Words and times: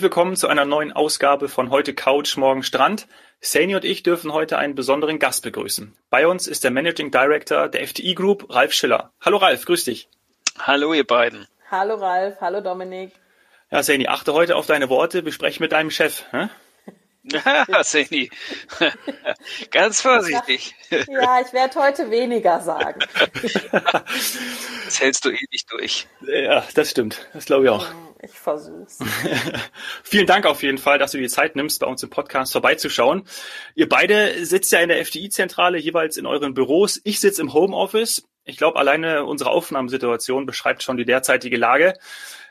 Herzlich 0.00 0.16
willkommen 0.16 0.36
zu 0.36 0.48
einer 0.48 0.64
neuen 0.64 0.92
Ausgabe 0.92 1.50
von 1.50 1.68
heute 1.68 1.92
Couch, 1.92 2.38
morgen 2.38 2.62
Strand. 2.62 3.06
Sani 3.42 3.74
und 3.74 3.84
ich 3.84 4.02
dürfen 4.02 4.32
heute 4.32 4.56
einen 4.56 4.74
besonderen 4.74 5.18
Gast 5.18 5.42
begrüßen. 5.42 5.94
Bei 6.08 6.26
uns 6.26 6.46
ist 6.46 6.64
der 6.64 6.70
Managing 6.70 7.10
Director 7.10 7.68
der 7.68 7.86
FTI 7.86 8.14
Group, 8.14 8.46
Ralf 8.48 8.72
Schiller. 8.72 9.12
Hallo 9.20 9.36
Ralf, 9.36 9.66
grüß 9.66 9.84
dich. 9.84 10.08
Hallo 10.58 10.94
ihr 10.94 11.06
beiden. 11.06 11.46
Hallo 11.70 11.96
Ralf, 11.96 12.40
hallo 12.40 12.62
Dominik. 12.62 13.12
Ja, 13.70 13.82
Sani, 13.82 14.08
achte 14.08 14.32
heute 14.32 14.56
auf 14.56 14.64
deine 14.64 14.88
Worte, 14.88 15.22
bespreche 15.22 15.62
mit 15.62 15.72
deinem 15.72 15.90
Chef. 15.90 16.24
Hä? 16.30 16.48
Ja, 17.24 17.66
Seni. 17.84 18.30
Ganz 19.70 20.00
vorsichtig. 20.00 20.74
Ja, 20.88 21.42
ich 21.42 21.52
werde 21.52 21.78
heute 21.78 22.10
weniger 22.10 22.60
sagen. 22.60 23.00
Das 24.86 24.98
hältst 24.98 25.24
du 25.24 25.30
eh 25.30 25.46
nicht 25.52 25.70
durch. 25.70 26.08
Ja, 26.22 26.64
das 26.74 26.90
stimmt. 26.90 27.28
Das 27.32 27.44
glaube 27.44 27.64
ich 27.64 27.70
auch. 27.70 27.86
Ich 28.22 28.32
versuch's. 28.32 28.98
Vielen 30.02 30.26
Dank 30.26 30.44
auf 30.44 30.62
jeden 30.62 30.78
Fall, 30.78 30.98
dass 30.98 31.12
du 31.12 31.18
die 31.18 31.28
Zeit 31.28 31.56
nimmst, 31.56 31.80
bei 31.80 31.86
uns 31.86 32.02
im 32.02 32.10
Podcast 32.10 32.52
vorbeizuschauen. 32.52 33.26
Ihr 33.74 33.88
beide 33.88 34.44
sitzt 34.44 34.72
ja 34.72 34.80
in 34.80 34.90
der 34.90 35.00
FDI-Zentrale 35.00 35.78
jeweils 35.78 36.18
in 36.18 36.26
euren 36.26 36.52
Büros. 36.52 37.00
Ich 37.04 37.20
sitze 37.20 37.40
im 37.40 37.54
Homeoffice. 37.54 38.28
Ich 38.44 38.58
glaube, 38.58 38.78
alleine 38.78 39.24
unsere 39.24 39.50
Aufnahmesituation 39.50 40.44
beschreibt 40.44 40.82
schon 40.82 40.98
die 40.98 41.04
derzeitige 41.04 41.56
Lage. 41.56 41.94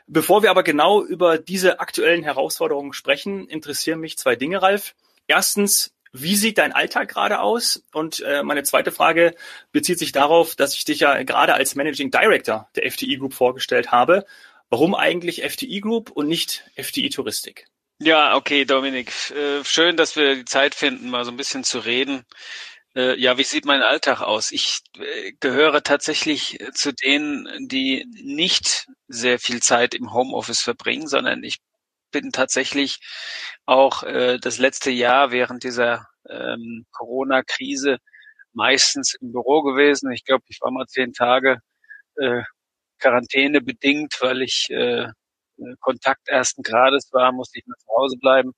Bevor 0.06 0.42
wir 0.42 0.50
aber 0.50 0.64
genau 0.64 1.04
über 1.04 1.38
diese 1.38 1.78
aktuellen 1.78 2.24
Herausforderungen 2.24 2.92
sprechen, 2.92 3.46
interessieren 3.46 4.00
mich 4.00 4.18
zwei 4.18 4.34
Dinge, 4.34 4.60
Ralf. 4.62 4.94
Erstens, 5.28 5.94
wie 6.12 6.34
sieht 6.34 6.58
dein 6.58 6.72
Alltag 6.72 7.08
gerade 7.08 7.40
aus? 7.40 7.84
Und 7.92 8.20
äh, 8.26 8.42
meine 8.42 8.64
zweite 8.64 8.90
Frage 8.90 9.36
bezieht 9.70 10.00
sich 10.00 10.10
darauf, 10.10 10.56
dass 10.56 10.74
ich 10.74 10.84
dich 10.84 11.00
ja 11.00 11.22
gerade 11.22 11.54
als 11.54 11.76
Managing 11.76 12.10
Director 12.10 12.68
der 12.74 12.90
FTI 12.90 13.18
Group 13.18 13.34
vorgestellt 13.34 13.92
habe. 13.92 14.24
Warum 14.70 14.94
eigentlich 14.94 15.42
FTI 15.42 15.80
Group 15.80 16.12
und 16.12 16.28
nicht 16.28 16.64
FTI 16.76 17.10
Touristik? 17.10 17.66
Ja, 17.98 18.36
okay, 18.36 18.64
Dominik. 18.64 19.12
Äh, 19.32 19.64
schön, 19.64 19.96
dass 19.96 20.14
wir 20.14 20.36
die 20.36 20.44
Zeit 20.44 20.76
finden, 20.76 21.10
mal 21.10 21.24
so 21.24 21.32
ein 21.32 21.36
bisschen 21.36 21.64
zu 21.64 21.80
reden. 21.80 22.24
Äh, 22.94 23.18
ja, 23.20 23.36
wie 23.36 23.42
sieht 23.42 23.64
mein 23.64 23.82
Alltag 23.82 24.20
aus? 24.20 24.52
Ich 24.52 24.78
äh, 24.96 25.32
gehöre 25.40 25.82
tatsächlich 25.82 26.58
zu 26.72 26.92
denen, 26.92 27.68
die 27.68 28.06
nicht 28.12 28.86
sehr 29.08 29.40
viel 29.40 29.60
Zeit 29.60 29.94
im 29.94 30.12
Homeoffice 30.12 30.60
verbringen, 30.62 31.08
sondern 31.08 31.42
ich 31.42 31.58
bin 32.12 32.32
tatsächlich 32.32 32.98
auch 33.66 34.02
das 34.02 34.58
letzte 34.58 34.90
Jahr 34.90 35.30
während 35.30 35.62
dieser 35.62 36.08
ähm, 36.28 36.84
Corona-Krise 36.90 37.98
meistens 38.52 39.14
im 39.14 39.30
Büro 39.30 39.62
gewesen. 39.62 40.10
Ich 40.10 40.24
glaube, 40.24 40.42
ich 40.48 40.58
war 40.60 40.72
mal 40.72 40.86
zehn 40.86 41.12
Tage 41.12 41.60
Quarantäne 43.00 43.60
bedingt, 43.60 44.16
weil 44.20 44.42
ich 44.42 44.68
äh, 44.70 45.08
Kontakt 45.80 46.28
ersten 46.28 46.62
Grades 46.62 47.10
war, 47.12 47.32
musste 47.32 47.58
ich 47.58 47.66
mal 47.66 47.76
zu 47.78 47.88
Hause 47.96 48.16
bleiben. 48.18 48.52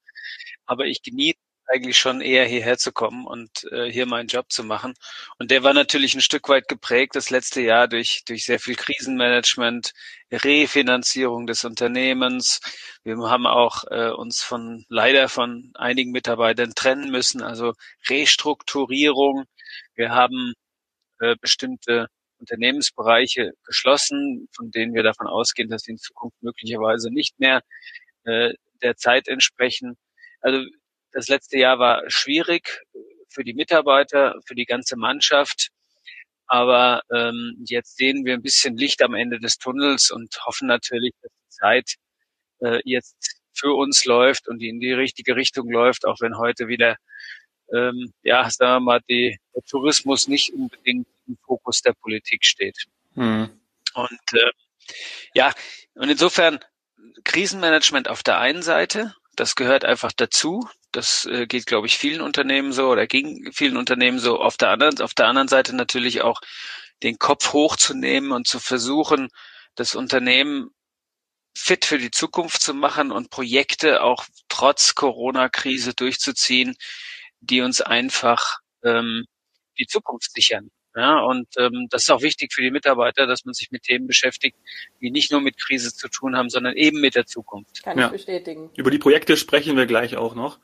Aber 0.67 0.87
ich 0.87 1.03
genieße 1.03 1.39
eigentlich 1.67 1.99
schon 1.99 2.21
eher 2.21 2.45
hierher 2.47 2.77
zu 2.79 2.93
kommen 2.93 3.27
und 3.27 3.65
äh, 3.73 3.91
hier 3.91 4.07
meinen 4.07 4.29
Job 4.29 4.51
zu 4.51 4.65
machen. 4.65 4.95
Und 5.39 5.51
der 5.51 5.63
war 5.63 5.73
natürlich 5.75 6.15
ein 6.15 6.21
Stück 6.21 6.49
weit 6.49 6.69
geprägt 6.69 7.17
das 7.17 7.31
letzte 7.31 7.61
Jahr 7.63 7.89
durch, 7.89 8.25
durch 8.27 8.45
sehr 8.45 8.61
viel 8.61 8.75
Krisenmanagement, 8.77 9.93
Refinanzierung 10.33 11.47
des 11.47 11.65
Unternehmens. 11.65 12.61
Wir 13.05 13.17
haben 13.19 13.47
auch 13.47 13.85
äh, 13.91 14.11
uns 14.11 14.43
von 14.43 14.85
leider 14.89 15.29
von 15.29 15.73
einigen 15.75 16.11
Mitarbeitern 16.13 16.75
trennen 16.75 17.11
müssen, 17.11 17.43
also 17.43 17.75
Restrukturierung. 18.09 19.45
Wir 19.95 20.11
haben 20.11 20.53
äh, 21.21 21.37
bestimmte 21.41 22.09
Unternehmensbereiche 22.43 23.53
geschlossen, 23.65 24.49
von 24.55 24.71
denen 24.71 24.95
wir 24.95 25.05
davon 25.05 25.29
ausgehen, 25.29 25.71
dass 25.71 25.83
sie 25.83 25.93
in 25.93 25.99
Zukunft 25.99 26.37
möglicherweise 26.43 27.11
nicht 27.11 27.39
mehr 27.39 27.63
äh, 28.25 28.53
der 28.83 28.97
Zeit 28.97 29.29
entsprechen. 29.29 29.97
Also 30.41 30.65
das 31.13 31.29
letzte 31.29 31.59
Jahr 31.59 31.79
war 31.79 32.03
schwierig 32.09 32.81
für 33.29 33.45
die 33.45 33.55
Mitarbeiter, 33.55 34.35
für 34.45 34.57
die 34.57 34.65
ganze 34.65 34.97
Mannschaft. 34.97 35.69
Aber 36.47 37.03
ähm, 37.15 37.65
jetzt 37.67 37.97
sehen 37.97 38.25
wir 38.25 38.35
ein 38.35 38.43
bisschen 38.43 38.77
Licht 38.77 39.03
am 39.03 39.15
Ende 39.15 39.39
des 39.39 39.57
Tunnels 39.59 40.11
und 40.11 40.37
hoffen 40.45 40.67
natürlich, 40.67 41.13
dass 41.23 41.31
die 41.31 41.49
Zeit 41.49 41.95
äh, 42.59 42.81
jetzt 42.85 43.41
für 43.55 43.73
uns 43.75 44.05
läuft 44.05 44.49
und 44.49 44.59
die 44.59 44.69
in 44.69 44.81
die 44.81 44.93
richtige 44.93 45.37
Richtung 45.37 45.71
läuft, 45.71 46.07
auch 46.07 46.21
wenn 46.21 46.37
heute 46.39 46.67
wieder, 46.67 46.97
ähm, 47.73 48.13
ja, 48.23 48.49
sagen 48.51 48.77
wir 48.77 48.81
mal, 48.81 49.01
die, 49.09 49.39
der 49.55 49.63
Tourismus 49.65 50.29
nicht 50.29 50.53
unbedingt 50.53 51.07
im 51.27 51.37
Fokus 51.45 51.83
der 51.83 51.93
Politik 51.95 52.45
steht. 52.45 52.77
Mhm. 53.15 53.51
Und 53.95 54.21
äh, 54.33 54.51
ja, 55.35 55.53
und 55.95 56.09
insofern 56.09 56.61
Krisenmanagement 57.25 58.09
auf 58.09 58.23
der 58.23 58.39
einen 58.39 58.63
Seite, 58.63 59.15
das 59.37 59.55
gehört 59.55 59.85
einfach 59.85 60.13
dazu. 60.13 60.69
Das 60.91 61.25
äh, 61.27 61.47
geht, 61.47 61.67
glaube 61.67 61.87
ich, 61.87 61.97
vielen 61.97 62.21
Unternehmen 62.21 62.73
so 62.73 62.91
oder 62.91 63.07
ging 63.07 63.51
vielen 63.53 63.77
Unternehmen 63.77 64.19
so. 64.19 64.39
Auf 64.41 64.57
der 64.57 64.71
anderen, 64.71 65.01
auf 65.01 65.15
der 65.15 65.27
anderen 65.27 65.49
Seite 65.49 65.75
natürlich 65.75 66.23
auch 66.23 66.41
den 67.03 67.19
Kopf 67.19 67.53
hochzunehmen 67.53 68.33
und 68.33 68.47
zu 68.47 68.59
versuchen, 68.59 69.29
das 69.75 69.95
Unternehmen 69.95 70.71
fit 71.55 71.85
für 71.85 71.99
die 71.99 72.11
Zukunft 72.11 72.63
zu 72.63 72.75
machen 72.75 73.11
und 73.13 73.31
Projekte 73.31 74.03
auch 74.03 74.25
trotz 74.49 74.95
Corona-Krise 74.95 75.95
durchzuziehen, 75.95 76.77
die 77.43 77.61
uns 77.61 77.81
einfach 77.81 78.61
ähm, 78.83 79.25
die 79.79 79.87
Zukunft 79.87 80.33
sichern. 80.33 80.71
Ja, 80.95 81.21
und 81.21 81.49
ähm, 81.57 81.87
das 81.91 82.03
ist 82.03 82.11
auch 82.11 82.21
wichtig 82.21 82.53
für 82.53 82.61
die 82.61 82.71
Mitarbeiter, 82.71 83.27
dass 83.27 83.47
man 83.47 83.55
sich 83.55 83.71
mit 83.71 83.83
Themen 83.83 84.07
beschäftigt, 84.07 84.59
die 85.01 85.11
nicht 85.11 85.33
nur 85.33 85.41
mit 85.41 85.59
Krise 85.59 85.95
zu 85.95 86.09
tun 86.09 86.37
haben, 86.37 86.51
sondern 86.51 86.77
eben 86.77 87.01
mit 87.01 87.15
der 87.15 87.25
Zukunft. 87.25 87.83
Kann 87.83 87.99
ja. 87.99 88.07
ich 88.07 88.13
bestätigen. 88.13 88.71
Über 88.77 88.91
die 88.91 88.99
Projekte 88.99 89.39
sprechen 89.39 89.77
wir 89.77 89.87
gleich 89.87 90.17
auch 90.17 90.35
noch. 90.35 90.59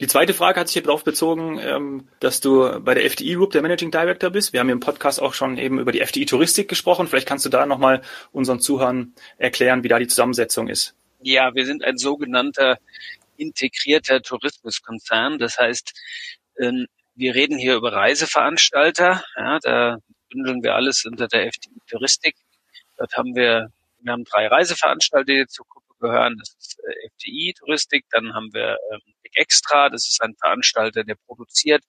Die 0.00 0.06
zweite 0.06 0.32
Frage 0.32 0.60
hat 0.60 0.68
sich 0.68 0.74
hier 0.74 0.84
darauf 0.84 1.04
bezogen, 1.04 1.58
ähm, 1.60 2.08
dass 2.20 2.40
du 2.40 2.80
bei 2.80 2.94
der 2.94 3.04
FDI 3.04 3.34
Group 3.34 3.50
der 3.50 3.62
Managing 3.62 3.90
Director 3.90 4.30
bist. 4.30 4.52
Wir 4.52 4.60
haben 4.60 4.70
im 4.70 4.80
Podcast 4.80 5.20
auch 5.20 5.34
schon 5.34 5.58
eben 5.58 5.78
über 5.78 5.92
die 5.92 6.00
FDI 6.00 6.24
Touristik 6.24 6.68
gesprochen. 6.68 7.06
Vielleicht 7.06 7.28
kannst 7.28 7.44
du 7.44 7.50
da 7.50 7.66
nochmal 7.66 8.00
unseren 8.32 8.60
Zuhörern 8.60 9.12
erklären, 9.36 9.82
wie 9.82 9.88
da 9.88 9.98
die 9.98 10.06
Zusammensetzung 10.06 10.68
ist. 10.68 10.94
Ja, 11.20 11.54
wir 11.54 11.66
sind 11.66 11.82
ein 11.84 11.98
sogenannter 11.98 12.78
integrierter 13.38 14.22
Tourismuskonzern. 14.22 15.38
Das 15.38 15.58
heißt, 15.58 15.92
ähm, 16.60 16.86
wir 17.14 17.34
reden 17.34 17.58
hier 17.58 17.76
über 17.76 17.92
Reiseveranstalter. 17.92 19.24
Ja, 19.36 19.58
da 19.60 19.98
bündeln 20.30 20.62
wir 20.62 20.74
alles 20.74 21.04
unter 21.04 21.28
der 21.28 21.46
FDI 21.48 21.80
Touristik. 21.88 22.36
Dort 22.96 23.16
haben 23.16 23.34
wir, 23.34 23.72
wir 24.00 24.12
haben 24.12 24.24
drei 24.24 24.46
Reiseveranstalter, 24.48 25.24
die 25.24 25.46
zur 25.46 25.66
Gruppe 25.66 25.94
gehören. 26.00 26.36
Das 26.38 26.54
ist 26.58 26.78
äh, 26.80 27.08
FDI 27.08 27.54
Touristik. 27.58 28.04
Dann 28.10 28.34
haben 28.34 28.52
wir 28.52 28.78
ähm, 28.92 29.00
Big 29.22 29.36
Extra. 29.36 29.88
Das 29.88 30.08
ist 30.08 30.20
ein 30.22 30.34
Veranstalter, 30.36 31.04
der 31.04 31.16
produziert 31.26 31.82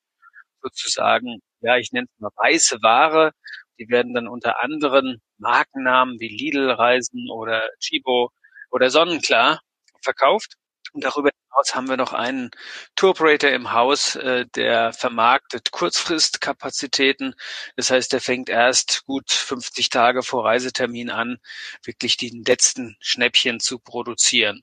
sozusagen, 0.62 1.42
ja, 1.62 1.78
ich 1.78 1.92
nenne 1.92 2.08
es 2.12 2.20
mal 2.20 2.32
weiße 2.36 2.82
Ware. 2.82 3.32
Die 3.80 3.90
werden 3.90 4.14
dann 4.14 4.28
unter 4.28 4.62
anderen 4.62 5.22
Markennamen 5.38 6.20
wie 6.20 6.28
Lidl 6.28 6.70
Reisen 6.72 7.30
oder 7.30 7.70
Chibo 7.80 8.32
oder 8.72 8.90
Sonnenklar 8.90 9.62
verkauft. 10.02 10.56
Und 10.94 11.04
darüber 11.04 11.30
hinaus 11.30 11.76
haben 11.76 11.88
wir 11.90 11.98
noch 11.98 12.14
einen 12.14 12.52
Tour 12.96 13.12
Operator 13.12 13.50
im 13.52 13.72
Haus, 13.72 14.16
äh, 14.16 14.46
der 14.56 14.94
vermarktet 14.94 15.72
Kurzfristkapazitäten. 15.72 17.36
Das 17.76 17.92
heißt, 17.92 18.12
der 18.14 18.22
fängt 18.22 18.50
erst 18.50 19.06
gut 19.06 19.32
50 19.32 19.90
Tage 19.90 20.24
vor 20.24 20.46
Reisetermin 20.46 21.10
an, 21.10 21.38
wirklich 21.84 22.18
die 22.18 22.44
letzten 22.46 22.98
Schnäppchen 23.00 23.60
zu 23.60 23.80
produzieren. 23.80 24.62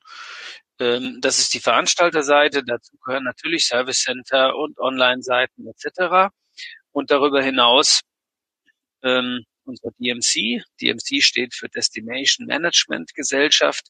Ähm, 0.79 1.19
das 1.21 1.39
ist 1.39 1.53
die 1.53 1.59
Veranstalterseite. 1.59 2.63
Dazu 2.63 2.97
gehören 2.97 3.23
natürlich 3.23 3.65
Service 3.67 4.01
Center 4.03 4.55
und 4.55 4.77
Online-Seiten 4.79 5.67
etc. 5.67 6.31
Und 6.91 7.11
darüber 7.11 7.41
hinaus 7.41 8.01
ähm, 9.03 9.45
unsere 9.65 9.91
DMC. 9.99 10.63
DMC 10.81 11.21
steht 11.21 11.53
für 11.53 11.69
Destination 11.69 12.47
Management 12.47 13.13
Gesellschaft 13.15 13.87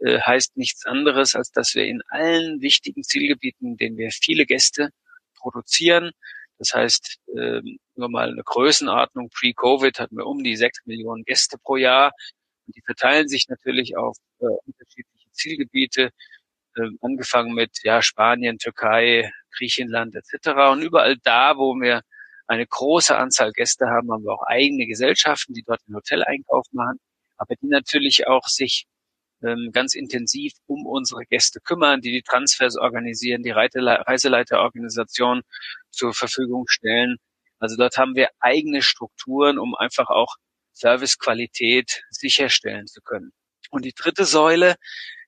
äh, 0.00 0.20
heißt 0.20 0.56
nichts 0.56 0.86
anderes, 0.86 1.34
als 1.34 1.50
dass 1.50 1.74
wir 1.74 1.86
in 1.86 2.02
allen 2.08 2.60
wichtigen 2.60 3.02
Zielgebieten, 3.02 3.72
in 3.72 3.76
denen 3.76 3.96
wir 3.96 4.10
viele 4.10 4.46
Gäste 4.46 4.90
produzieren, 5.36 6.12
das 6.58 6.72
heißt, 6.72 7.18
äh, 7.36 7.60
nur 7.96 8.10
mal 8.10 8.30
eine 8.30 8.42
Größenordnung, 8.42 9.28
pre-Covid 9.30 9.98
hatten 9.98 10.16
wir 10.16 10.26
um 10.26 10.42
die 10.42 10.56
sechs 10.56 10.80
Millionen 10.86 11.24
Gäste 11.24 11.58
pro 11.58 11.76
Jahr. 11.76 12.12
Und 12.66 12.76
die 12.76 12.82
verteilen 12.82 13.28
sich 13.28 13.48
natürlich 13.48 13.96
auf 13.96 14.16
äh, 14.40 14.46
unterschiedliche 14.66 15.30
Zielgebiete, 15.32 16.10
äh, 16.76 16.88
angefangen 17.00 17.54
mit 17.54 17.70
ja, 17.82 18.02
Spanien, 18.02 18.58
Türkei, 18.58 19.30
Griechenland 19.56 20.14
etc. 20.14 20.48
Und 20.72 20.82
überall 20.82 21.16
da, 21.22 21.56
wo 21.56 21.74
wir 21.74 22.02
eine 22.46 22.66
große 22.66 23.16
Anzahl 23.16 23.52
Gäste 23.52 23.86
haben, 23.86 24.10
haben 24.12 24.24
wir 24.24 24.32
auch 24.32 24.46
eigene 24.46 24.86
Gesellschaften, 24.86 25.54
die 25.54 25.62
dort 25.62 25.80
den 25.88 25.96
Hoteleinkauf 25.96 26.66
machen, 26.72 26.98
aber 27.36 27.56
die 27.56 27.66
natürlich 27.68 28.26
auch 28.28 28.46
sich 28.46 28.86
ähm, 29.46 29.70
ganz 29.72 29.94
intensiv 29.94 30.52
um 30.66 30.86
unsere 30.86 31.24
Gäste 31.26 31.60
kümmern, 31.60 32.00
die 32.00 32.12
die 32.12 32.22
Transfers 32.22 32.76
organisieren, 32.76 33.42
die 33.42 33.50
Reiseleiterorganisation 33.50 35.42
zur 35.90 36.14
Verfügung 36.14 36.66
stellen. 36.68 37.16
Also 37.58 37.76
dort 37.76 37.96
haben 37.98 38.14
wir 38.16 38.28
eigene 38.40 38.82
Strukturen, 38.82 39.58
um 39.58 39.74
einfach 39.74 40.08
auch 40.10 40.36
Servicequalität 40.72 42.02
sicherstellen 42.10 42.86
zu 42.86 43.00
können. 43.02 43.32
Und 43.70 43.84
die 43.84 43.94
dritte 43.94 44.24
Säule, 44.24 44.76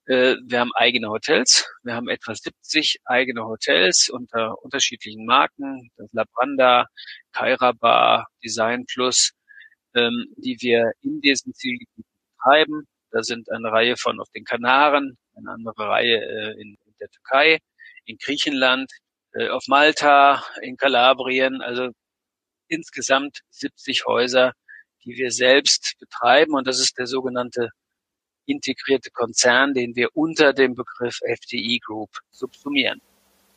Äh, 0.06 0.36
wir 0.46 0.60
haben 0.60 0.72
eigene 0.74 1.08
Hotels. 1.10 1.66
Wir 1.82 1.94
haben 1.94 2.08
etwa 2.08 2.34
70 2.34 2.98
eigene 3.04 3.44
Hotels 3.44 4.08
unter 4.08 4.62
unterschiedlichen 4.62 5.24
Marken. 5.26 5.90
Das 5.96 6.08
Labranda, 6.12 6.86
Kaira 7.32 7.72
Bar, 7.72 8.28
Design 8.44 8.84
Plus, 8.86 9.32
ähm, 9.94 10.26
die 10.36 10.56
wir 10.60 10.92
in 11.02 11.20
diesen 11.20 11.54
Zielgebieten 11.54 12.04
betreiben. 12.36 12.86
Da 13.10 13.22
sind 13.22 13.50
eine 13.50 13.70
Reihe 13.72 13.96
von 13.96 14.20
auf 14.20 14.28
den 14.30 14.44
Kanaren, 14.44 15.16
eine 15.34 15.50
andere 15.50 15.88
Reihe 15.88 16.16
äh, 16.16 16.52
in, 16.60 16.76
in, 16.84 16.94
der 17.00 17.08
Türkei, 17.08 17.58
in 18.04 18.18
Griechenland, 18.18 18.90
äh, 19.32 19.48
auf 19.48 19.64
Malta, 19.68 20.44
in 20.62 20.76
Kalabrien. 20.76 21.62
Also 21.62 21.90
insgesamt 22.68 23.40
70 23.50 24.06
Häuser, 24.06 24.52
die 25.04 25.16
wir 25.16 25.30
selbst 25.30 25.96
betreiben. 25.98 26.54
Und 26.54 26.66
das 26.66 26.80
ist 26.80 26.98
der 26.98 27.06
sogenannte 27.06 27.70
integrierte 28.46 29.10
Konzern, 29.10 29.74
den 29.74 29.96
wir 29.96 30.08
unter 30.14 30.52
dem 30.52 30.74
Begriff 30.74 31.18
FDI 31.22 31.80
Group 31.84 32.10
subsumieren. 32.30 33.00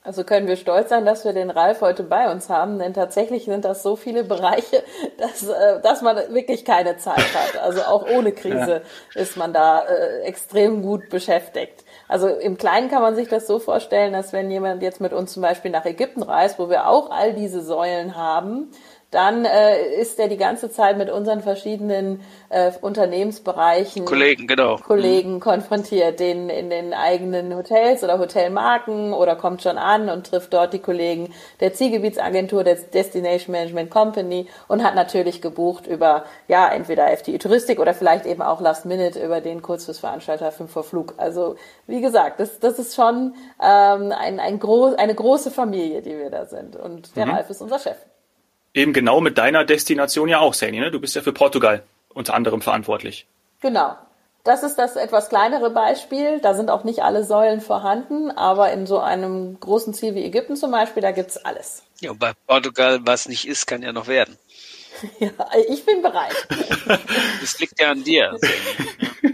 Also 0.10 0.24
können 0.24 0.48
wir 0.48 0.56
stolz 0.56 0.90
sein, 0.90 1.06
dass 1.06 1.24
wir 1.24 1.34
den 1.34 1.52
Ralf 1.52 1.82
heute 1.82 2.02
bei 2.02 2.32
uns 2.32 2.50
haben, 2.50 2.80
denn 2.80 2.96
tatsächlich 2.96 3.46
sind 3.46 3.64
das 3.64 3.84
so 3.84 3.96
viele 3.96 4.24
Bereiche, 4.24 4.82
dass, 5.20 5.48
äh, 5.48 5.80
dass 5.84 6.02
man 6.02 6.18
wirklich 6.34 6.66
keine 6.66 6.98
Zeit 6.98 7.20
hat. 7.36 7.62
Also 7.62 7.84
auch 7.84 8.10
ohne 8.10 8.32
Krise 8.32 8.82
ja. 9.14 9.22
ist 9.22 9.38
man 9.38 9.54
da 9.54 9.84
äh, 9.84 10.22
extrem 10.22 10.82
gut 10.82 11.10
beschäftigt. 11.10 11.86
Also 12.08 12.28
im 12.28 12.58
Kleinen 12.58 12.90
kann 12.90 13.04
man 13.04 13.16
sich 13.16 13.28
das 13.28 13.46
so 13.46 13.60
vorstellen, 13.60 14.12
dass 14.12 14.34
wenn 14.34 14.50
jemand 14.50 14.82
jetzt 14.82 15.00
mit 15.00 15.14
uns 15.14 15.32
zum 15.32 15.44
Beispiel 15.44 15.70
nach 15.70 15.86
Ägypten 15.86 16.24
reist, 16.24 16.58
wo 16.58 16.72
wir 16.72 16.88
auch 16.88 17.12
all 17.12 17.36
diese 17.36 17.62
Säulen 17.62 18.16
haben, 18.16 18.72
dann 19.12 19.44
äh, 19.46 19.96
ist 20.00 20.20
er 20.20 20.28
die 20.28 20.38
ganze 20.38 20.70
Zeit 20.70 20.98
mit 20.98 21.10
unseren 21.10 21.42
verschiedenen 21.42 22.22
äh, 22.50 22.72
Unternehmensbereichen 22.80 24.06
Kollegen 24.06 24.46
genau 24.46 24.78
Kollegen 24.78 25.36
mhm. 25.36 25.40
konfrontiert, 25.40 26.20
denen 26.20 26.50
in 26.50 26.70
den 26.70 26.94
eigenen 26.94 27.56
Hotels 27.56 28.04
oder 28.04 28.20
Hotelmarken 28.20 29.14
oder 29.14 29.36
kommt 29.36 29.64
schon 29.64 29.80
an 29.80 30.10
und 30.10 30.28
trifft 30.28 30.54
dort 30.54 30.74
die 30.74 30.80
Kollegen 30.80 31.34
der 31.60 31.74
Zielgebietsagentur 31.74 32.64
der 32.64 32.76
Destination 32.76 33.52
Management 33.52 33.90
Company 33.90 34.48
und 34.68 34.84
hat 34.84 34.94
natürlich 34.94 35.42
gebucht 35.42 35.88
über 35.88 36.26
ja 36.48 36.70
entweder 36.70 37.12
FDI 37.12 37.40
Touristik 37.40 37.80
oder 37.80 37.96
vielleicht 37.96 38.28
eben 38.28 38.44
auch 38.44 38.62
Last 38.62 38.86
Minute 38.86 39.24
über 39.24 39.42
den 39.42 39.64
Kurzfristveranstalter 39.64 40.52
5 40.52 40.72
vor 40.72 40.84
Flug. 40.84 41.16
Also 41.18 41.56
wie 41.88 42.02
gesagt, 42.02 42.40
das, 42.40 42.60
das 42.60 42.78
ist 42.78 42.96
schon 42.96 43.34
ähm, 43.60 44.14
ein, 44.16 44.40
ein 44.40 44.60
groß, 44.60 44.96
eine 44.96 45.16
große 45.16 45.50
Familie, 45.50 46.04
die 46.04 46.16
wir 46.16 46.30
da 46.30 46.46
sind 46.46 46.76
und 46.76 47.16
der 47.16 47.26
mhm. 47.26 47.32
Ralf 47.32 47.50
ist 47.50 47.62
unser 47.62 47.80
Chef 47.80 47.98
eben 48.80 48.94
genau 48.94 49.22
mit 49.22 49.38
deiner 49.38 49.66
Destination 49.66 50.30
ja 50.30 50.40
auch, 50.40 50.54
Sani. 50.54 50.80
Ne? 50.80 50.92
Du 50.92 51.00
bist 51.00 51.16
ja 51.16 51.22
für 51.22 51.34
Portugal 51.34 51.84
unter 52.14 52.34
anderem 52.34 52.62
verantwortlich. 52.62 53.28
Genau. 53.62 53.96
Das 54.44 54.64
ist 54.64 54.76
das 54.76 54.96
etwas 54.96 55.30
kleinere 55.30 55.70
Beispiel. 55.70 56.40
Da 56.40 56.54
sind 56.54 56.72
auch 56.72 56.84
nicht 56.84 57.04
alle 57.04 57.24
Säulen 57.24 57.62
vorhanden, 57.62 58.32
aber 58.32 58.72
in 58.72 58.88
so 58.88 59.00
einem 59.00 59.60
großen 59.60 59.94
Ziel 59.94 60.16
wie 60.16 60.24
Ägypten 60.24 60.56
zum 60.56 60.72
Beispiel, 60.72 61.02
da 61.02 61.12
gibt's 61.12 61.38
alles. 61.38 61.84
Ja, 62.00 62.12
und 62.12 62.20
bei 62.20 62.32
Portugal, 62.48 63.00
was 63.04 63.28
nicht 63.28 63.48
ist, 63.48 63.68
kann 63.68 63.82
ja 63.82 63.92
noch 63.92 64.08
werden. 64.08 64.38
Ja, 65.20 65.32
ich 65.70 65.86
bin 65.86 66.02
bereit. 66.02 66.36
Das 67.40 67.58
liegt 67.60 67.80
ja 67.80 67.92
an 67.92 68.04
dir. 68.04 68.38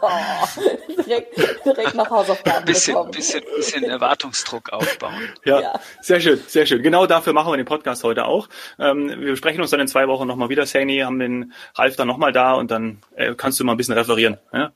oh, 0.00 0.98
direkt, 1.06 1.36
direkt 1.64 1.94
nach 1.94 2.10
Hausaufgaben 2.10 2.64
bisschen, 2.64 2.94
bekommen. 2.94 3.10
Bisschen, 3.12 3.42
bisschen 3.56 3.84
Erwartungsdruck 3.84 4.72
aufbauen. 4.72 5.28
Ja, 5.44 5.60
ja, 5.60 5.80
sehr 6.00 6.20
schön, 6.20 6.40
sehr 6.46 6.66
schön. 6.66 6.82
Genau 6.82 7.06
dafür 7.06 7.32
machen 7.32 7.52
wir 7.52 7.56
den 7.56 7.66
Podcast 7.66 8.04
heute 8.04 8.26
auch. 8.26 8.48
Ähm, 8.78 9.12
wir 9.20 9.36
sprechen 9.36 9.60
uns 9.60 9.70
dann 9.70 9.80
in 9.80 9.88
zwei 9.88 10.08
Wochen 10.08 10.26
nochmal 10.26 10.48
wieder, 10.48 10.66
Sani, 10.66 10.98
haben 10.98 11.18
den 11.18 11.52
Ralf 11.74 11.96
dann 11.96 12.08
nochmal 12.08 12.32
da 12.32 12.54
und 12.54 12.70
dann 12.70 12.98
äh, 13.16 13.34
kannst 13.34 13.60
du 13.60 13.64
mal 13.64 13.72
ein 13.72 13.78
bisschen 13.78 13.94
referieren. 13.94 14.38
Ja? 14.52 14.72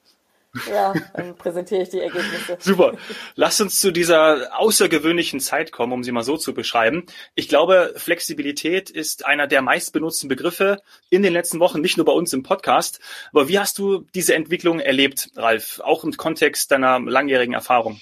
Ja, 0.69 0.93
dann 1.15 1.35
präsentiere 1.37 1.83
ich 1.83 1.89
die 1.89 2.01
Ergebnisse. 2.01 2.59
Super. 2.61 2.93
Lass 3.37 3.61
uns 3.61 3.81
zu 3.81 3.91
dieser 3.91 4.59
außergewöhnlichen 4.59 5.41
Zeit 5.41 5.73
kommen, 5.73 5.93
um 5.93 6.05
sie 6.05 6.13
mal 6.13 6.25
so 6.25 6.37
zu 6.37 6.53
beschreiben. 6.53 7.07
Ich 7.35 7.49
glaube, 7.49 7.95
Flexibilität 7.97 8.91
ist 8.91 9.25
einer 9.25 9.47
der 9.47 9.63
meistbenutzten 9.63 10.29
Begriffe 10.29 10.83
in 11.09 11.23
den 11.23 11.33
letzten 11.33 11.59
Wochen, 11.59 11.81
nicht 11.81 11.97
nur 11.97 12.05
bei 12.05 12.13
uns 12.13 12.35
im 12.35 12.43
Podcast. 12.43 13.01
Aber 13.31 13.49
wie 13.49 13.59
hast 13.59 13.79
du 13.79 14.07
diese 14.15 14.35
Entwicklung 14.35 14.79
erlebt, 14.79 15.31
Ralf? 15.37 15.81
Auch 15.81 16.05
im 16.05 16.13
Kontext 16.13 16.71
deiner 16.71 17.01
langjährigen 17.01 17.55
Erfahrung? 17.55 17.99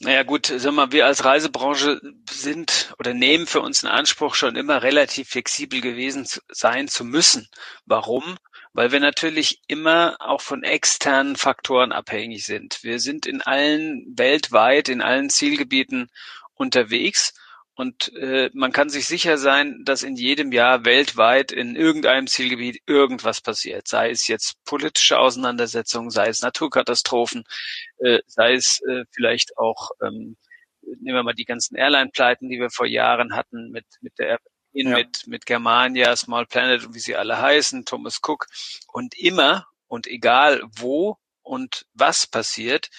Naja 0.00 0.22
gut, 0.22 0.52
sag 0.54 0.74
mal, 0.74 0.92
wir 0.92 1.06
als 1.06 1.24
Reisebranche 1.24 1.98
sind 2.30 2.94
oder 2.98 3.14
nehmen 3.14 3.46
für 3.46 3.62
uns 3.62 3.82
in 3.82 3.88
Anspruch, 3.88 4.34
schon 4.34 4.54
immer 4.54 4.82
relativ 4.82 5.30
flexibel 5.30 5.80
gewesen 5.80 6.26
sein 6.48 6.88
zu 6.88 7.04
müssen. 7.04 7.48
Warum? 7.86 8.36
Weil 8.74 8.92
wir 8.92 9.00
natürlich 9.00 9.62
immer 9.68 10.16
auch 10.18 10.40
von 10.40 10.64
externen 10.64 11.36
Faktoren 11.36 11.92
abhängig 11.92 12.44
sind. 12.44 12.80
Wir 12.82 13.00
sind 13.00 13.24
in 13.24 13.40
allen 13.40 14.04
weltweit, 14.16 14.88
in 14.88 15.00
allen 15.00 15.30
Zielgebieten 15.30 16.08
unterwegs 16.54 17.32
und 17.76 18.12
äh, 18.16 18.50
man 18.52 18.72
kann 18.72 18.88
sich 18.88 19.06
sicher 19.06 19.36
sein, 19.36 19.82
dass 19.84 20.04
in 20.04 20.16
jedem 20.16 20.52
Jahr 20.52 20.84
weltweit 20.84 21.50
in 21.50 21.74
irgendeinem 21.74 22.28
Zielgebiet 22.28 22.80
irgendwas 22.86 23.40
passiert. 23.40 23.88
Sei 23.88 24.10
es 24.10 24.28
jetzt 24.28 24.62
politische 24.64 25.18
Auseinandersetzungen, 25.18 26.10
sei 26.10 26.28
es 26.28 26.42
Naturkatastrophen, 26.42 27.44
äh, 27.98 28.20
sei 28.26 28.54
es 28.54 28.80
äh, 28.88 29.04
vielleicht 29.12 29.56
auch, 29.58 29.90
ähm, 30.02 30.36
nehmen 30.82 31.16
wir 31.16 31.22
mal 31.24 31.34
die 31.34 31.44
ganzen 31.44 31.76
Airline-Pleiten, 31.76 32.48
die 32.48 32.60
wir 32.60 32.70
vor 32.70 32.86
Jahren 32.86 33.34
hatten 33.34 33.70
mit, 33.70 33.86
mit 34.00 34.18
der 34.18 34.38
ja. 34.74 34.96
mit, 34.96 35.26
mit 35.26 35.46
Germania, 35.46 36.14
Small 36.16 36.46
Planet 36.46 36.84
und 36.84 36.94
wie 36.94 37.00
sie 37.00 37.16
alle 37.16 37.40
heißen, 37.40 37.84
Thomas 37.84 38.20
Cook. 38.22 38.46
Und 38.92 39.16
immer 39.16 39.66
und 39.86 40.06
egal 40.06 40.62
wo 40.76 41.18
und 41.42 41.86
was 41.94 42.26
passiert, 42.26 42.90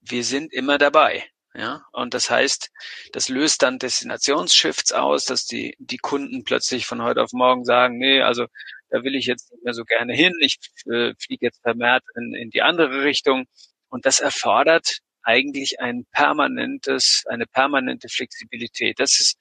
wir 0.00 0.24
sind 0.24 0.52
immer 0.52 0.78
dabei. 0.78 1.30
Ja, 1.54 1.82
und 1.92 2.14
das 2.14 2.30
heißt, 2.30 2.70
das 3.12 3.28
löst 3.28 3.62
dann 3.62 3.78
Destinationsshifts 3.78 4.92
aus, 4.92 5.24
dass 5.24 5.44
die, 5.44 5.74
die 5.78 5.96
Kunden 5.96 6.44
plötzlich 6.44 6.86
von 6.86 7.02
heute 7.02 7.22
auf 7.22 7.32
morgen 7.32 7.64
sagen, 7.64 7.98
nee, 7.98 8.20
also 8.20 8.46
da 8.90 9.02
will 9.02 9.16
ich 9.16 9.26
jetzt 9.26 9.50
nicht 9.50 9.64
mehr 9.64 9.74
so 9.74 9.84
gerne 9.84 10.14
hin, 10.14 10.34
ich 10.40 10.58
äh, 10.86 11.14
fliege 11.18 11.46
jetzt 11.46 11.60
vermehrt 11.62 12.04
in, 12.16 12.34
in 12.34 12.50
die 12.50 12.62
andere 12.62 13.02
Richtung. 13.02 13.46
Und 13.88 14.06
das 14.06 14.20
erfordert 14.20 14.98
eigentlich 15.22 15.80
ein 15.80 16.06
permanentes, 16.12 17.24
eine 17.28 17.46
permanente 17.46 18.08
Flexibilität. 18.08 19.00
Das 19.00 19.18
ist 19.18 19.36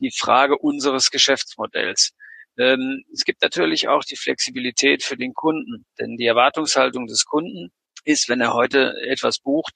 die 0.00 0.10
Frage 0.10 0.58
unseres 0.58 1.10
Geschäftsmodells. 1.10 2.12
Ähm, 2.56 3.04
es 3.12 3.24
gibt 3.24 3.42
natürlich 3.42 3.88
auch 3.88 4.04
die 4.04 4.16
Flexibilität 4.16 5.02
für 5.02 5.16
den 5.16 5.34
Kunden, 5.34 5.86
denn 5.98 6.16
die 6.16 6.26
Erwartungshaltung 6.26 7.06
des 7.06 7.24
Kunden 7.24 7.70
ist, 8.04 8.28
wenn 8.28 8.40
er 8.40 8.54
heute 8.54 8.94
etwas 9.06 9.38
bucht, 9.38 9.74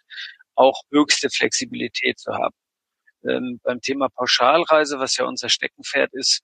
auch 0.54 0.82
höchste 0.90 1.30
Flexibilität 1.30 2.18
zu 2.18 2.32
haben. 2.32 2.54
Ähm, 3.24 3.60
beim 3.62 3.80
Thema 3.80 4.08
Pauschalreise, 4.08 4.98
was 4.98 5.16
ja 5.16 5.26
unser 5.26 5.48
Steckenpferd 5.48 6.12
ist, 6.12 6.42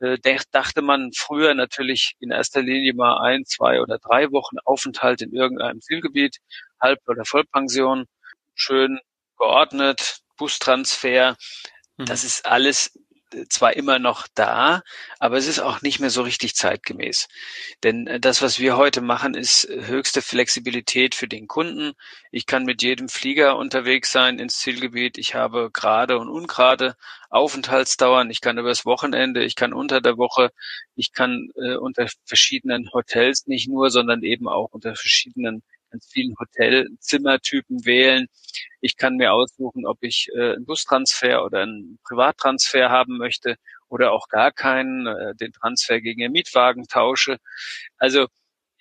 äh, 0.00 0.18
dachte 0.50 0.82
man 0.82 1.12
früher 1.12 1.54
natürlich 1.54 2.14
in 2.20 2.30
erster 2.30 2.62
Linie 2.62 2.94
mal 2.94 3.18
ein, 3.22 3.44
zwei 3.44 3.80
oder 3.80 3.98
drei 3.98 4.30
Wochen 4.30 4.58
Aufenthalt 4.64 5.22
in 5.22 5.32
irgendeinem 5.32 5.80
Zielgebiet, 5.80 6.38
Halb- 6.80 7.06
oder 7.08 7.24
Vollpension, 7.24 8.06
schön 8.54 9.00
geordnet, 9.38 10.20
Bustransfer. 10.36 11.36
Das 11.98 12.22
mhm. 12.22 12.26
ist 12.26 12.46
alles 12.46 12.98
zwar 13.48 13.76
immer 13.76 13.98
noch 13.98 14.26
da, 14.34 14.82
aber 15.18 15.36
es 15.36 15.46
ist 15.46 15.60
auch 15.60 15.82
nicht 15.82 16.00
mehr 16.00 16.10
so 16.10 16.22
richtig 16.22 16.54
zeitgemäß. 16.54 17.28
Denn 17.82 18.06
äh, 18.06 18.20
das, 18.20 18.42
was 18.42 18.58
wir 18.58 18.76
heute 18.76 19.00
machen, 19.00 19.34
ist 19.34 19.68
höchste 19.68 20.22
Flexibilität 20.22 21.14
für 21.14 21.28
den 21.28 21.48
Kunden. 21.48 21.92
Ich 22.30 22.46
kann 22.46 22.64
mit 22.64 22.82
jedem 22.82 23.08
Flieger 23.08 23.56
unterwegs 23.56 24.12
sein 24.12 24.38
ins 24.38 24.58
Zielgebiet. 24.58 25.18
Ich 25.18 25.34
habe 25.34 25.70
gerade 25.72 26.18
und 26.18 26.28
ungerade 26.28 26.96
Aufenthaltsdauern. 27.30 28.30
Ich 28.30 28.40
kann 28.40 28.58
übers 28.58 28.84
Wochenende, 28.84 29.42
ich 29.44 29.56
kann 29.56 29.72
unter 29.72 30.00
der 30.00 30.18
Woche, 30.18 30.50
ich 30.94 31.12
kann 31.12 31.48
äh, 31.56 31.76
unter 31.76 32.06
verschiedenen 32.24 32.90
Hotels 32.92 33.46
nicht 33.46 33.68
nur, 33.68 33.90
sondern 33.90 34.22
eben 34.22 34.48
auch 34.48 34.68
unter 34.72 34.94
verschiedenen 34.94 35.62
ganz 35.92 36.06
vielen 36.10 36.34
Hotelzimmertypen 36.38 37.84
wählen. 37.84 38.26
Ich 38.80 38.96
kann 38.96 39.16
mir 39.16 39.32
aussuchen, 39.32 39.86
ob 39.86 39.98
ich 40.02 40.28
äh, 40.34 40.54
einen 40.54 40.64
Bustransfer 40.64 41.44
oder 41.44 41.62
einen 41.62 41.98
Privattransfer 42.04 42.90
haben 42.90 43.18
möchte 43.18 43.56
oder 43.88 44.12
auch 44.12 44.28
gar 44.28 44.52
keinen, 44.52 45.06
äh, 45.06 45.34
den 45.36 45.52
Transfer 45.52 46.00
gegen 46.00 46.20
den 46.20 46.32
Mietwagen 46.32 46.86
tausche. 46.88 47.38
Also 47.98 48.26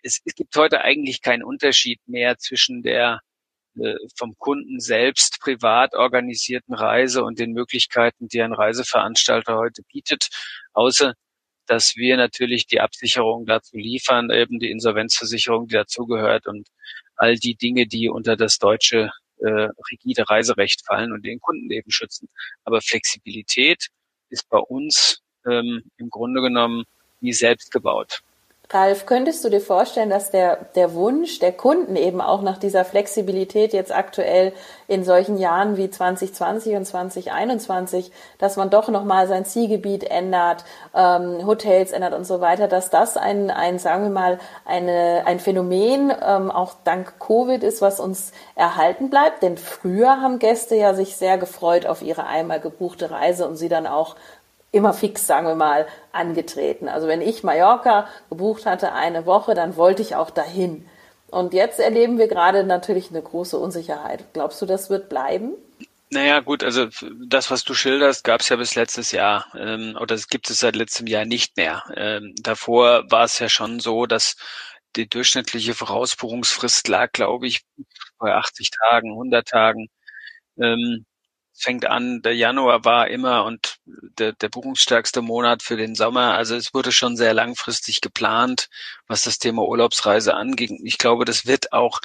es, 0.03 0.22
es 0.25 0.36
gibt 0.36 0.56
heute 0.56 0.82
eigentlich 0.82 1.22
keinen 1.22 1.44
Unterschied 1.44 2.00
mehr 2.08 2.38
zwischen 2.38 2.82
der 2.82 3.20
äh, 3.77 3.96
vom 4.18 4.36
Kunden 4.38 4.80
selbst 4.80 5.39
privat 5.39 5.94
organisierten 5.94 6.74
Reise 6.74 7.24
und 7.24 7.39
den 7.39 7.51
Möglichkeiten, 7.53 8.27
die 8.27 8.41
ein 8.41 8.53
Reiseveranstalter 8.53 9.56
heute 9.58 9.84
bietet, 9.91 10.30
außer 10.74 11.13
dass 11.68 11.96
wir 11.96 12.18
natürlich 12.18 12.68
die 12.68 12.82
Absicherung 12.82 13.46
dazu 13.46 13.77
liefern, 13.77 14.30
eben 14.30 14.60
die 14.60 14.72
Insolvenzversicherung, 14.72 15.68
die 15.68 15.75
dazugehört 15.75 16.48
und 16.48 16.68
all 17.15 17.36
die 17.36 17.56
Dinge, 17.56 17.88
die 17.88 18.10
unter 18.10 18.36
das 18.36 18.58
deutsche 18.58 19.12
äh, 19.39 19.70
rigide 19.91 20.30
Reiserecht 20.30 20.86
fallen 20.86 21.12
und 21.12 21.25
den 21.25 21.39
Kunden 21.39 21.72
eben 21.72 21.91
schützen. 21.91 22.30
Aber 22.63 22.82
Flexibilität 22.82 23.88
ist 24.30 24.50
bei 24.50 24.60
uns 24.60 25.22
ähm, 25.46 25.84
im 25.98 26.10
Grunde 26.10 26.41
genommen 26.41 26.86
wie 27.20 27.34
selbst 27.34 27.72
gebaut. 27.72 28.22
Ralf, 28.73 29.05
könntest 29.05 29.43
du 29.43 29.49
dir 29.49 29.59
vorstellen, 29.59 30.09
dass 30.09 30.31
der, 30.31 30.57
der 30.75 30.93
Wunsch 30.93 31.39
der 31.39 31.51
Kunden 31.51 31.95
eben 31.95 32.21
auch 32.21 32.41
nach 32.41 32.57
dieser 32.57 32.85
Flexibilität 32.85 33.73
jetzt 33.73 33.93
aktuell 33.93 34.53
in 34.87 35.03
solchen 35.03 35.37
Jahren 35.37 35.77
wie 35.77 35.89
2020 35.89 36.75
und 36.75 36.85
2021, 36.85 38.11
dass 38.37 38.55
man 38.55 38.69
doch 38.69 38.87
nochmal 38.87 39.27
sein 39.27 39.45
Zielgebiet 39.45 40.03
ändert, 40.03 40.63
ähm, 40.93 41.45
Hotels 41.45 41.91
ändert 41.91 42.13
und 42.13 42.25
so 42.25 42.39
weiter, 42.39 42.67
dass 42.67 42.89
das 42.89 43.17
ein, 43.17 43.51
ein 43.51 43.77
sagen 43.77 44.03
wir 44.03 44.11
mal, 44.11 44.39
eine, 44.65 45.23
ein 45.25 45.39
Phänomen 45.39 46.13
ähm, 46.25 46.49
auch 46.49 46.73
dank 46.83 47.19
Covid 47.19 47.63
ist, 47.63 47.81
was 47.81 47.99
uns 47.99 48.31
erhalten 48.55 49.09
bleibt? 49.09 49.43
Denn 49.43 49.57
früher 49.57 50.21
haben 50.21 50.39
Gäste 50.39 50.75
ja 50.75 50.93
sich 50.93 51.17
sehr 51.17 51.37
gefreut 51.37 51.85
auf 51.85 52.01
ihre 52.01 52.25
einmal 52.25 52.59
gebuchte 52.59 53.11
Reise 53.11 53.47
und 53.47 53.57
sie 53.57 53.69
dann 53.69 53.87
auch 53.87 54.15
immer 54.71 54.93
fix, 54.93 55.27
sagen 55.27 55.47
wir 55.47 55.55
mal, 55.55 55.87
angetreten. 56.11 56.87
Also 56.87 57.07
wenn 57.07 57.21
ich 57.21 57.43
Mallorca 57.43 58.07
gebucht 58.29 58.65
hatte 58.65 58.93
eine 58.93 59.25
Woche, 59.25 59.53
dann 59.53 59.75
wollte 59.75 60.01
ich 60.01 60.15
auch 60.15 60.29
dahin. 60.29 60.85
Und 61.29 61.53
jetzt 61.53 61.79
erleben 61.79 62.17
wir 62.17 62.27
gerade 62.27 62.63
natürlich 62.63 63.09
eine 63.09 63.21
große 63.21 63.57
Unsicherheit. 63.57 64.25
Glaubst 64.33 64.61
du, 64.61 64.65
das 64.65 64.89
wird 64.89 65.09
bleiben? 65.09 65.53
Naja, 66.13 66.41
gut, 66.41 66.61
also 66.61 66.87
das, 67.25 67.51
was 67.51 67.63
du 67.63 67.73
schilderst, 67.73 68.25
gab 68.25 68.41
es 68.41 68.49
ja 68.49 68.57
bis 68.57 68.75
letztes 68.75 69.13
Jahr 69.13 69.45
ähm, 69.55 69.97
oder 69.99 70.13
es 70.13 70.27
gibt 70.27 70.49
es 70.49 70.59
seit 70.59 70.75
letztem 70.75 71.07
Jahr 71.07 71.23
nicht 71.23 71.55
mehr. 71.55 71.83
Ähm, 71.95 72.33
davor 72.41 73.09
war 73.09 73.23
es 73.23 73.39
ja 73.39 73.47
schon 73.47 73.79
so, 73.79 74.05
dass 74.05 74.35
die 74.97 75.07
durchschnittliche 75.07 75.73
Vorausbuchungsfrist 75.73 76.89
lag, 76.89 77.13
glaube 77.13 77.47
ich, 77.47 77.61
bei 78.19 78.33
80 78.33 78.71
Tagen, 78.71 79.11
100 79.11 79.47
Tagen. 79.47 79.87
Ähm, 80.57 81.05
fängt 81.62 81.86
an, 81.86 82.22
der 82.22 82.36
Januar 82.36 82.84
war 82.86 83.08
immer 83.08 83.46
und 83.46 83.77
der, 83.86 84.34
der 84.34 84.50
buchungsstärkste 84.50 85.22
Monat 85.22 85.63
für 85.63 85.77
den 85.77 85.96
Sommer. 85.96 86.34
Also 86.34 86.56
es 86.56 86.74
wurde 86.74 86.91
schon 86.91 87.15
sehr 87.18 87.34
langfristig 87.34 88.01
geplant, 88.01 88.70
was 89.08 89.24
das 89.24 89.39
Thema 89.39 89.63
Urlaubsreise 89.63 90.36
anging. 90.36 90.82
Ich 90.86 90.98
glaube, 90.98 91.25
das 91.25 91.46
wird 91.46 91.74
auch 91.74 92.01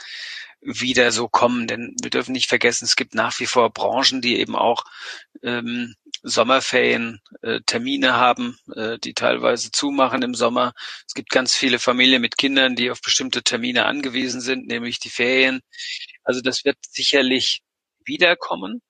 wieder 0.60 1.12
so 1.12 1.28
kommen, 1.28 1.66
denn 1.66 1.94
wir 2.02 2.10
dürfen 2.10 2.32
nicht 2.32 2.48
vergessen, 2.48 2.86
es 2.86 2.96
gibt 2.96 3.14
nach 3.14 3.38
wie 3.38 3.46
vor 3.46 3.70
Branchen, 3.70 4.20
die 4.20 4.38
eben 4.38 4.56
auch 4.56 4.84
ähm, 5.42 5.94
Sommerferien 6.22 7.20
äh, 7.42 7.60
Termine 7.66 8.14
haben, 8.14 8.58
äh, 8.74 8.98
die 8.98 9.14
teilweise 9.14 9.70
zumachen 9.70 10.22
im 10.22 10.34
Sommer. 10.34 10.72
Es 11.06 11.14
gibt 11.14 11.30
ganz 11.30 11.54
viele 11.54 11.78
Familien 11.78 12.20
mit 12.20 12.36
Kindern, 12.36 12.74
die 12.74 12.90
auf 12.90 13.00
bestimmte 13.00 13.42
Termine 13.42 13.86
angewiesen 13.86 14.40
sind, 14.40 14.66
nämlich 14.66 14.98
die 14.98 15.10
Ferien. 15.10 15.60
Also 16.24 16.40
das 16.40 16.64
wird 16.64 16.78
sicherlich 16.88 17.62
wiederkommen. 18.04 18.82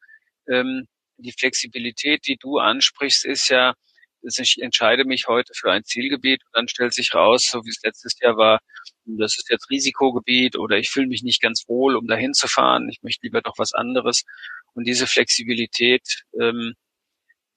Ähm, 0.50 0.86
die 1.18 1.32
Flexibilität, 1.32 2.26
die 2.26 2.36
du 2.36 2.58
ansprichst, 2.58 3.24
ist 3.24 3.48
ja, 3.48 3.74
ich 4.22 4.56
entscheide 4.60 5.04
mich 5.04 5.28
heute 5.28 5.52
für 5.54 5.70
ein 5.72 5.84
Zielgebiet 5.84 6.42
und 6.46 6.50
dann 6.56 6.68
stellt 6.68 6.94
sich 6.94 7.14
raus, 7.14 7.48
so 7.50 7.64
wie 7.64 7.70
es 7.70 7.80
letztes 7.82 8.18
Jahr 8.20 8.36
war, 8.36 8.60
das 9.04 9.36
ist 9.38 9.48
jetzt 9.50 9.70
Risikogebiet 9.70 10.56
oder 10.58 10.76
ich 10.78 10.90
fühle 10.90 11.06
mich 11.06 11.22
nicht 11.22 11.40
ganz 11.40 11.64
wohl, 11.68 11.96
um 11.96 12.06
dahin 12.06 12.34
zu 12.34 12.48
fahren. 12.48 12.88
Ich 12.90 13.02
möchte 13.02 13.20
lieber 13.24 13.40
doch 13.42 13.54
was 13.58 13.72
anderes. 13.72 14.24
Und 14.74 14.86
diese 14.86 15.06
Flexibilität 15.06 16.24
ähm, 16.40 16.74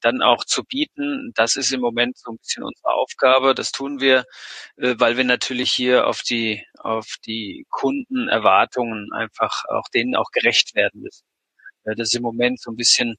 dann 0.00 0.22
auch 0.22 0.44
zu 0.44 0.64
bieten, 0.64 1.32
das 1.34 1.56
ist 1.56 1.72
im 1.72 1.80
Moment 1.80 2.18
so 2.18 2.32
ein 2.32 2.38
bisschen 2.38 2.64
unsere 2.64 2.92
Aufgabe. 2.94 3.54
Das 3.54 3.72
tun 3.72 4.00
wir, 4.00 4.24
äh, 4.76 4.94
weil 4.98 5.16
wir 5.16 5.24
natürlich 5.24 5.72
hier 5.72 6.06
auf 6.06 6.22
die 6.22 6.64
auf 6.78 7.06
die 7.26 7.66
Kundenerwartungen 7.70 9.12
einfach 9.12 9.64
auch 9.68 9.88
denen 9.94 10.16
auch 10.16 10.30
gerecht 10.32 10.74
werden 10.74 11.02
müssen. 11.02 11.24
Das 11.94 12.08
ist 12.08 12.14
im 12.14 12.22
Moment 12.22 12.60
so 12.60 12.70
ein 12.70 12.76
bisschen 12.76 13.16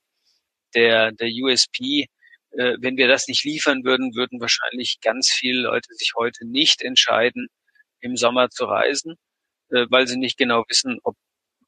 der, 0.75 1.11
der 1.11 1.29
USP. 1.29 2.07
Äh, 2.51 2.75
wenn 2.79 2.97
wir 2.97 3.07
das 3.07 3.27
nicht 3.27 3.43
liefern 3.43 3.83
würden, 3.83 4.15
würden 4.15 4.39
wahrscheinlich 4.39 4.99
ganz 5.01 5.29
viele 5.29 5.61
Leute 5.61 5.93
sich 5.93 6.13
heute 6.15 6.45
nicht 6.45 6.81
entscheiden, 6.81 7.47
im 8.01 8.17
Sommer 8.17 8.49
zu 8.49 8.65
reisen, 8.65 9.15
äh, 9.69 9.85
weil 9.89 10.07
sie 10.07 10.17
nicht 10.17 10.37
genau 10.37 10.63
wissen, 10.67 10.99
ob 11.03 11.15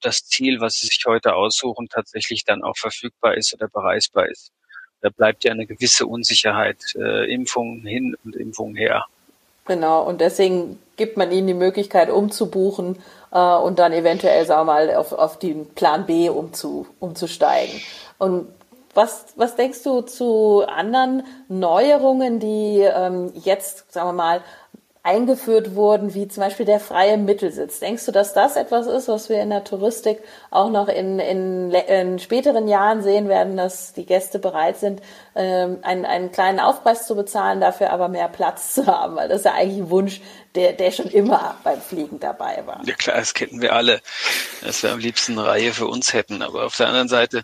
das 0.01 0.25
Ziel, 0.25 0.59
was 0.59 0.75
sie 0.75 0.87
sich 0.87 1.01
heute 1.05 1.35
aussuchen, 1.35 1.87
tatsächlich 1.87 2.43
dann 2.43 2.63
auch 2.63 2.77
verfügbar 2.77 3.35
ist 3.37 3.53
oder 3.53 3.69
bereisbar 3.69 4.27
ist. 4.27 4.51
Da 5.01 5.09
bleibt 5.09 5.43
ja 5.43 5.51
eine 5.51 5.65
gewisse 5.65 6.05
Unsicherheit, 6.05 6.81
äh, 6.95 7.31
Impfungen 7.33 7.85
hin 7.85 8.15
und 8.23 8.35
Impfungen 8.35 8.75
her. 8.75 9.05
Genau, 9.65 10.03
und 10.03 10.19
deswegen 10.19 10.79
gibt 10.97 11.15
man 11.15 11.31
ihnen 11.31 11.47
die 11.47 11.53
Möglichkeit 11.53 12.09
umzubuchen 12.09 12.97
äh, 13.33 13.55
und 13.55 13.79
dann 13.79 13.91
eventuell, 13.91 14.45
sagen 14.45 14.61
wir 14.67 14.73
mal, 14.73 14.95
auf, 14.95 15.11
auf 15.11 15.39
den 15.39 15.73
Plan 15.73 16.05
B 16.05 16.29
umzu, 16.29 16.87
umzusteigen. 16.99 17.81
Und 18.17 18.47
was, 18.93 19.25
was 19.35 19.55
denkst 19.55 19.81
du 19.83 20.01
zu 20.01 20.63
anderen 20.67 21.23
Neuerungen, 21.47 22.39
die 22.39 22.81
ähm, 22.81 23.31
jetzt, 23.33 23.91
sagen 23.91 24.09
wir 24.09 24.13
mal, 24.13 24.41
eingeführt 25.05 25.75
wurden, 25.75 26.13
wie 26.13 26.29
zum 26.29 26.41
Beispiel 26.41 26.65
der 26.65 26.79
freie 26.79 27.17
Mittelsitz. 27.17 27.79
Denkst 27.79 28.05
du, 28.05 28.13
dass 28.13 28.33
das 28.33 28.55
etwas 28.55 28.87
ist, 28.87 29.09
was 29.09 29.27
wir 29.27 29.41
in 29.41 29.49
der 29.49 29.65
Touristik 29.65 30.19
auch 30.49 30.69
noch 30.69 30.87
in, 30.87 31.19
in, 31.19 31.71
in 31.71 32.19
späteren 32.19 32.69
Jahren 32.69 33.03
sehen 33.03 33.27
werden, 33.27 33.57
dass 33.57 33.91
die 33.91 34.05
Gäste 34.05 34.39
bereit 34.39 34.77
sind, 34.77 35.01
ähm, 35.35 35.79
einen, 35.81 36.05
einen 36.05 36.31
kleinen 36.31 36.61
Aufpreis 36.61 37.05
zu 37.05 37.15
bezahlen, 37.15 37.59
dafür 37.59 37.89
aber 37.89 38.07
mehr 38.07 38.29
Platz 38.29 38.73
zu 38.75 38.87
haben? 38.87 39.17
Weil 39.17 39.27
das 39.27 39.39
ist 39.39 39.45
ja 39.45 39.53
eigentlich 39.53 39.79
ein 39.79 39.89
Wunsch, 39.89 40.21
der, 40.55 40.71
der 40.71 40.91
schon 40.91 41.07
immer 41.07 41.57
beim 41.65 41.81
Fliegen 41.81 42.21
dabei 42.21 42.63
war. 42.65 42.81
Ja 42.85 42.93
klar, 42.93 43.17
das 43.17 43.33
kennen 43.33 43.61
wir 43.61 43.73
alle, 43.73 43.99
dass 44.63 44.83
wir 44.83 44.91
am 44.93 44.99
liebsten 44.99 45.37
eine 45.37 45.49
Reihe 45.49 45.73
für 45.73 45.87
uns 45.87 46.13
hätten. 46.13 46.41
Aber 46.41 46.65
auf 46.65 46.77
der 46.77 46.87
anderen 46.87 47.09
Seite 47.09 47.43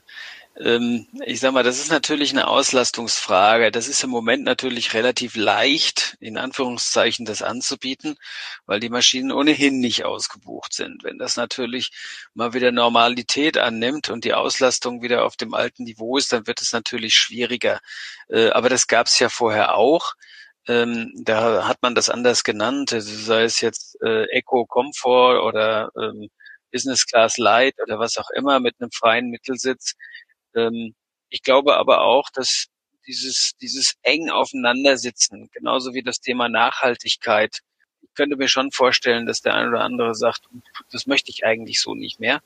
ich 0.56 1.39
sag 1.39 1.53
mal, 1.53 1.63
das 1.63 1.79
ist 1.79 1.89
natürlich 1.89 2.32
eine 2.32 2.48
Auslastungsfrage. 2.48 3.72
Das 3.72 3.88
ist 3.88 4.03
im 4.03 4.10
Moment 4.10 4.44
natürlich 4.44 4.94
relativ 4.94 5.36
leicht, 5.36 6.18
in 6.20 6.38
Anführungszeichen, 6.38 7.25
das 7.25 7.41
anzubieten, 7.41 8.18
weil 8.65 8.82
die 8.82 8.89
Maschinen 8.89 9.32
ohnehin 9.32 9.79
nicht 9.79 10.03
ausgebucht 10.03 10.74
sind. 10.74 11.03
Wenn 11.03 11.18
das 11.18 11.38
natürlich 11.38 11.91
mal 12.34 12.53
wieder 12.53 12.72
Normalität 12.74 13.58
annimmt 13.58 14.10
und 14.10 14.25
die 14.25 14.34
Auslastung 14.34 15.01
wieder 15.01 15.24
auf 15.24 15.38
dem 15.38 15.53
alten 15.53 15.84
Niveau 15.84 16.18
ist, 16.18 16.34
dann 16.34 16.46
wird 16.46 16.62
es 16.62 16.74
natürlich 16.74 17.15
schwieriger. 17.15 17.79
Äh, 18.27 18.50
aber 18.50 18.68
das 18.70 18.88
gab 18.88 19.08
es 19.08 19.18
ja 19.20 19.29
vorher 19.29 19.75
auch. 19.75 20.13
Ähm, 20.68 21.13
da 21.24 21.68
hat 21.68 21.77
man 21.82 21.96
das 21.96 22.10
anders 22.10 22.44
genannt, 22.44 22.94
also 22.94 23.12
sei 23.15 23.44
es 23.44 23.62
jetzt 23.62 23.98
äh, 24.03 24.25
Eco 24.32 24.65
Comfort 24.65 25.41
oder 25.44 25.89
ähm, 25.98 26.29
Business 26.72 27.06
Class 27.06 27.38
Light 27.38 27.75
oder 27.82 28.00
was 28.00 28.18
auch 28.18 28.29
immer 28.32 28.60
mit 28.60 28.75
einem 28.79 28.91
freien 28.91 29.29
Mittelsitz. 29.29 29.96
Ähm, 30.56 30.96
ich 31.29 31.44
glaube 31.44 31.77
aber 31.77 32.01
auch, 32.01 32.29
dass 32.29 32.68
dieses, 33.08 33.56
dieses 33.62 33.96
eng 34.03 34.29
aufeinandersitzen, 34.29 35.50
genauso 35.51 35.94
wie 35.94 36.03
das 36.03 36.20
Thema 36.20 36.50
Nachhaltigkeit, 36.50 37.60
ich 38.01 38.13
könnte 38.13 38.38
mir 38.38 38.48
schon 38.48 38.72
vorstellen, 38.72 39.25
dass 39.25 39.41
der 39.41 39.56
eine 39.56 39.70
oder 39.70 39.82
andere 39.82 40.15
sagt, 40.15 40.41
das 40.91 41.08
möchte 41.08 41.32
ich 41.32 41.46
eigentlich 41.46 41.79
so 41.79 41.96
nicht 41.96 42.20
mehr. 42.20 42.41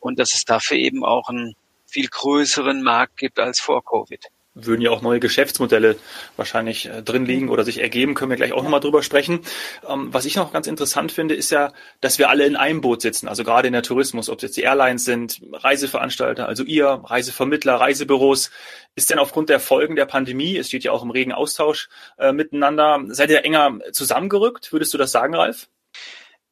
Und 0.00 0.18
dass 0.18 0.34
es 0.34 0.44
dafür 0.44 0.76
eben 0.76 1.04
auch 1.04 1.28
einen 1.28 1.56
viel 1.86 2.08
größeren 2.08 2.82
Markt 2.82 3.16
gibt 3.16 3.38
als 3.38 3.60
vor 3.60 3.84
Covid 3.84 4.24
würden 4.66 4.80
ja 4.80 4.90
auch 4.90 5.02
neue 5.02 5.20
Geschäftsmodelle 5.20 5.96
wahrscheinlich 6.36 6.86
äh, 6.86 7.02
drin 7.02 7.24
liegen 7.26 7.48
oder 7.48 7.64
sich 7.64 7.80
ergeben, 7.80 8.14
können 8.14 8.30
wir 8.30 8.36
gleich 8.36 8.52
auch 8.52 8.62
nochmal 8.62 8.80
drüber 8.80 9.02
sprechen. 9.02 9.40
Ähm, 9.88 10.08
was 10.12 10.24
ich 10.24 10.36
noch 10.36 10.52
ganz 10.52 10.66
interessant 10.66 11.12
finde, 11.12 11.34
ist 11.34 11.50
ja, 11.50 11.72
dass 12.00 12.18
wir 12.18 12.28
alle 12.30 12.46
in 12.46 12.56
einem 12.56 12.80
Boot 12.80 13.02
sitzen, 13.02 13.28
also 13.28 13.44
gerade 13.44 13.66
in 13.68 13.72
der 13.72 13.82
Tourismus, 13.82 14.28
ob 14.28 14.38
es 14.38 14.42
jetzt 14.42 14.56
die 14.56 14.62
Airlines 14.62 15.04
sind, 15.04 15.40
Reiseveranstalter, 15.52 16.48
also 16.48 16.64
ihr, 16.64 16.86
Reisevermittler, 17.04 17.74
Reisebüros. 17.76 18.50
Ist 18.94 19.10
denn 19.10 19.18
aufgrund 19.18 19.48
der 19.48 19.60
Folgen 19.60 19.96
der 19.96 20.06
Pandemie, 20.06 20.56
es 20.56 20.68
steht 20.68 20.84
ja 20.84 20.92
auch 20.92 21.02
im 21.02 21.10
regen 21.10 21.32
Austausch 21.32 21.88
äh, 22.18 22.32
miteinander, 22.32 23.00
seid 23.08 23.30
ihr 23.30 23.44
enger 23.44 23.78
zusammengerückt? 23.92 24.72
Würdest 24.72 24.92
du 24.92 24.98
das 24.98 25.12
sagen, 25.12 25.34
Ralf? 25.34 25.68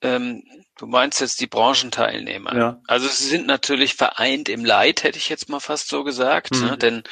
Ähm, 0.03 0.43
du 0.79 0.87
meinst 0.87 1.21
jetzt 1.21 1.41
die 1.41 1.47
Branchenteilnehmer. 1.47 2.57
Ja. 2.57 2.81
Also 2.87 3.09
sie 3.09 3.29
sind 3.29 3.47
natürlich 3.47 3.95
vereint 3.95 4.49
im 4.49 4.65
Leid, 4.65 5.05
hätte 5.05 5.19
ich 5.19 5.29
jetzt 5.29 5.49
mal 5.49 5.61
fast 5.61 5.89
so 5.89 6.05
gesagt, 6.05 6.53
mhm. 6.53 6.67
ne? 6.67 6.79
denn 6.79 7.03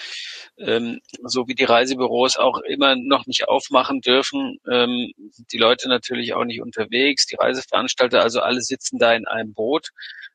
ähm, 0.58 1.00
so 1.22 1.48
wie 1.48 1.54
die 1.54 1.64
Reisebüros 1.64 2.36
auch 2.36 2.58
immer 2.60 2.94
noch 2.94 3.26
nicht 3.26 3.48
aufmachen 3.48 4.00
dürfen, 4.00 4.58
ähm, 4.70 5.12
sind 5.30 5.50
die 5.52 5.58
Leute 5.58 5.88
natürlich 5.88 6.34
auch 6.34 6.44
nicht 6.44 6.60
unterwegs, 6.60 7.26
die 7.26 7.36
Reiseveranstalter, 7.36 8.20
also 8.20 8.40
alle 8.40 8.60
sitzen 8.60 8.98
da 8.98 9.14
in 9.14 9.26
einem 9.26 9.54
Boot. 9.54 9.88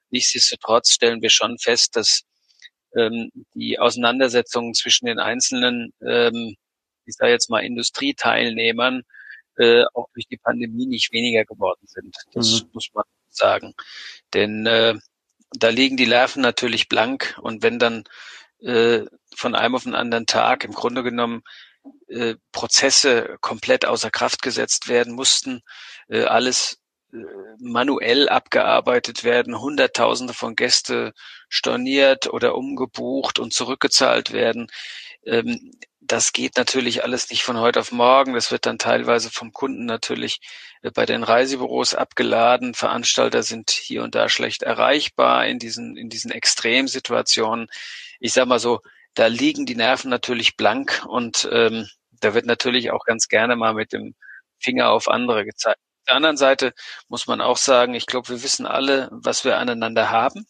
Nichtsdestotrotz 0.09 0.91
stellen 0.91 1.21
wir 1.21 1.29
schon 1.29 1.59
fest, 1.59 1.95
dass 1.95 2.23
ähm, 2.95 3.29
die 3.53 3.79
Auseinandersetzungen 3.79 4.73
zwischen 4.73 5.05
den 5.05 5.19
einzelnen, 5.19 5.93
ähm, 6.05 6.55
ich 7.05 7.15
sage 7.15 7.31
jetzt 7.31 7.49
mal 7.49 7.59
Industrieteilnehmern, 7.59 9.03
äh, 9.59 9.83
auch 9.93 10.07
durch 10.13 10.27
die 10.27 10.37
Pandemie 10.37 10.87
nicht 10.87 11.11
weniger 11.11 11.45
geworden 11.45 11.85
sind. 11.85 12.15
Das 12.33 12.63
mhm. 12.63 12.69
muss 12.73 12.89
man 12.93 13.03
sagen. 13.29 13.75
Denn 14.33 14.65
äh, 14.65 14.95
da 15.51 15.69
liegen 15.69 15.97
die 15.97 16.05
Larven 16.05 16.41
natürlich 16.41 16.89
blank 16.89 17.37
und 17.41 17.61
wenn 17.61 17.77
dann 17.79 18.05
äh, 18.61 19.05
von 19.35 19.55
einem 19.55 19.75
auf 19.75 19.83
den 19.83 19.95
anderen 19.95 20.25
Tag 20.25 20.63
im 20.63 20.71
Grunde 20.71 21.03
genommen 21.03 21.43
äh, 22.07 22.35
Prozesse 22.51 23.37
komplett 23.41 23.85
außer 23.85 24.11
Kraft 24.11 24.41
gesetzt 24.41 24.87
werden 24.87 25.13
mussten, 25.13 25.61
äh, 26.07 26.23
alles 26.23 26.79
äh, 27.11 27.17
manuell 27.59 28.29
abgearbeitet 28.29 29.23
werden, 29.23 29.59
Hunderttausende 29.59 30.33
von 30.33 30.55
Gäste 30.55 31.13
storniert 31.49 32.31
oder 32.31 32.55
umgebucht 32.55 33.39
und 33.39 33.53
zurückgezahlt 33.53 34.31
werden. 34.31 34.67
Ähm, 35.25 35.71
das 36.01 36.33
geht 36.33 36.57
natürlich 36.57 37.03
alles 37.03 37.29
nicht 37.29 37.43
von 37.43 37.59
heute 37.59 37.79
auf 37.79 37.91
morgen. 37.91 38.33
Das 38.33 38.51
wird 38.51 38.65
dann 38.65 38.79
teilweise 38.79 39.29
vom 39.29 39.53
Kunden 39.53 39.85
natürlich 39.85 40.39
äh, 40.81 40.91
bei 40.91 41.05
den 41.05 41.23
Reisebüros 41.23 41.93
abgeladen. 41.93 42.73
Veranstalter 42.73 43.43
sind 43.43 43.71
hier 43.71 44.03
und 44.03 44.15
da 44.15 44.29
schlecht 44.29 44.63
erreichbar 44.63 45.45
in 45.47 45.59
diesen, 45.59 45.97
in 45.97 46.09
diesen 46.09 46.31
Extremsituationen. 46.31 47.67
Ich 48.19 48.33
sag 48.33 48.47
mal 48.47 48.59
so, 48.59 48.81
da 49.13 49.27
liegen 49.27 49.65
die 49.65 49.75
Nerven 49.75 50.09
natürlich 50.09 50.55
blank 50.57 51.03
und 51.07 51.47
ähm, 51.51 51.87
da 52.21 52.33
wird 52.33 52.45
natürlich 52.45 52.91
auch 52.91 53.03
ganz 53.05 53.27
gerne 53.27 53.55
mal 53.55 53.73
mit 53.73 53.93
dem 53.93 54.15
Finger 54.59 54.89
auf 54.89 55.07
andere 55.09 55.45
gezeigt. 55.45 55.79
Auf 55.79 56.05
der 56.07 56.15
anderen 56.15 56.37
Seite 56.37 56.73
muss 57.07 57.27
man 57.27 57.41
auch 57.41 57.57
sagen, 57.57 57.93
ich 57.93 58.05
glaube, 58.05 58.29
wir 58.29 58.43
wissen 58.43 58.65
alle, 58.65 59.09
was 59.11 59.45
wir 59.45 59.57
aneinander 59.57 60.09
haben. 60.09 60.47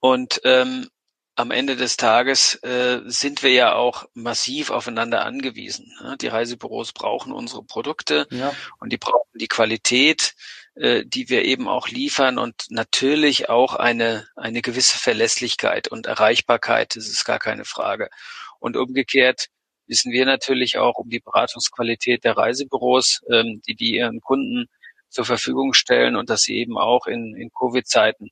Und 0.00 0.40
ähm, 0.44 0.88
am 1.34 1.50
Ende 1.50 1.76
des 1.76 1.96
Tages 1.96 2.56
äh, 2.62 3.00
sind 3.06 3.42
wir 3.42 3.52
ja 3.52 3.74
auch 3.74 4.04
massiv 4.14 4.70
aufeinander 4.70 5.24
angewiesen. 5.24 5.92
Ja, 6.02 6.16
die 6.16 6.28
Reisebüros 6.28 6.92
brauchen 6.92 7.32
unsere 7.32 7.64
Produkte 7.64 8.26
ja. 8.30 8.54
und 8.78 8.92
die 8.92 8.98
brauchen 8.98 9.30
die 9.38 9.48
Qualität, 9.48 10.34
äh, 10.74 11.04
die 11.06 11.30
wir 11.30 11.44
eben 11.44 11.68
auch 11.68 11.88
liefern 11.88 12.38
und 12.38 12.66
natürlich 12.68 13.48
auch 13.48 13.74
eine, 13.74 14.28
eine 14.36 14.60
gewisse 14.60 14.98
Verlässlichkeit 14.98 15.88
und 15.88 16.06
Erreichbarkeit, 16.06 16.96
das 16.96 17.08
ist 17.08 17.24
gar 17.24 17.38
keine 17.38 17.64
Frage. 17.64 18.10
Und 18.58 18.76
umgekehrt 18.76 19.46
wissen 19.86 20.12
wir 20.12 20.26
natürlich 20.26 20.78
auch 20.78 20.96
um 20.96 21.08
die 21.08 21.20
Beratungsqualität 21.20 22.24
der 22.24 22.36
Reisebüros, 22.36 23.20
ähm, 23.30 23.62
die 23.66 23.74
die 23.74 23.94
ihren 23.96 24.20
Kunden 24.20 24.66
zur 25.08 25.24
Verfügung 25.24 25.72
stellen 25.74 26.16
und 26.16 26.30
dass 26.30 26.42
sie 26.42 26.56
eben 26.56 26.78
auch 26.78 27.06
in, 27.06 27.36
in 27.36 27.50
Covid-Zeiten 27.58 28.30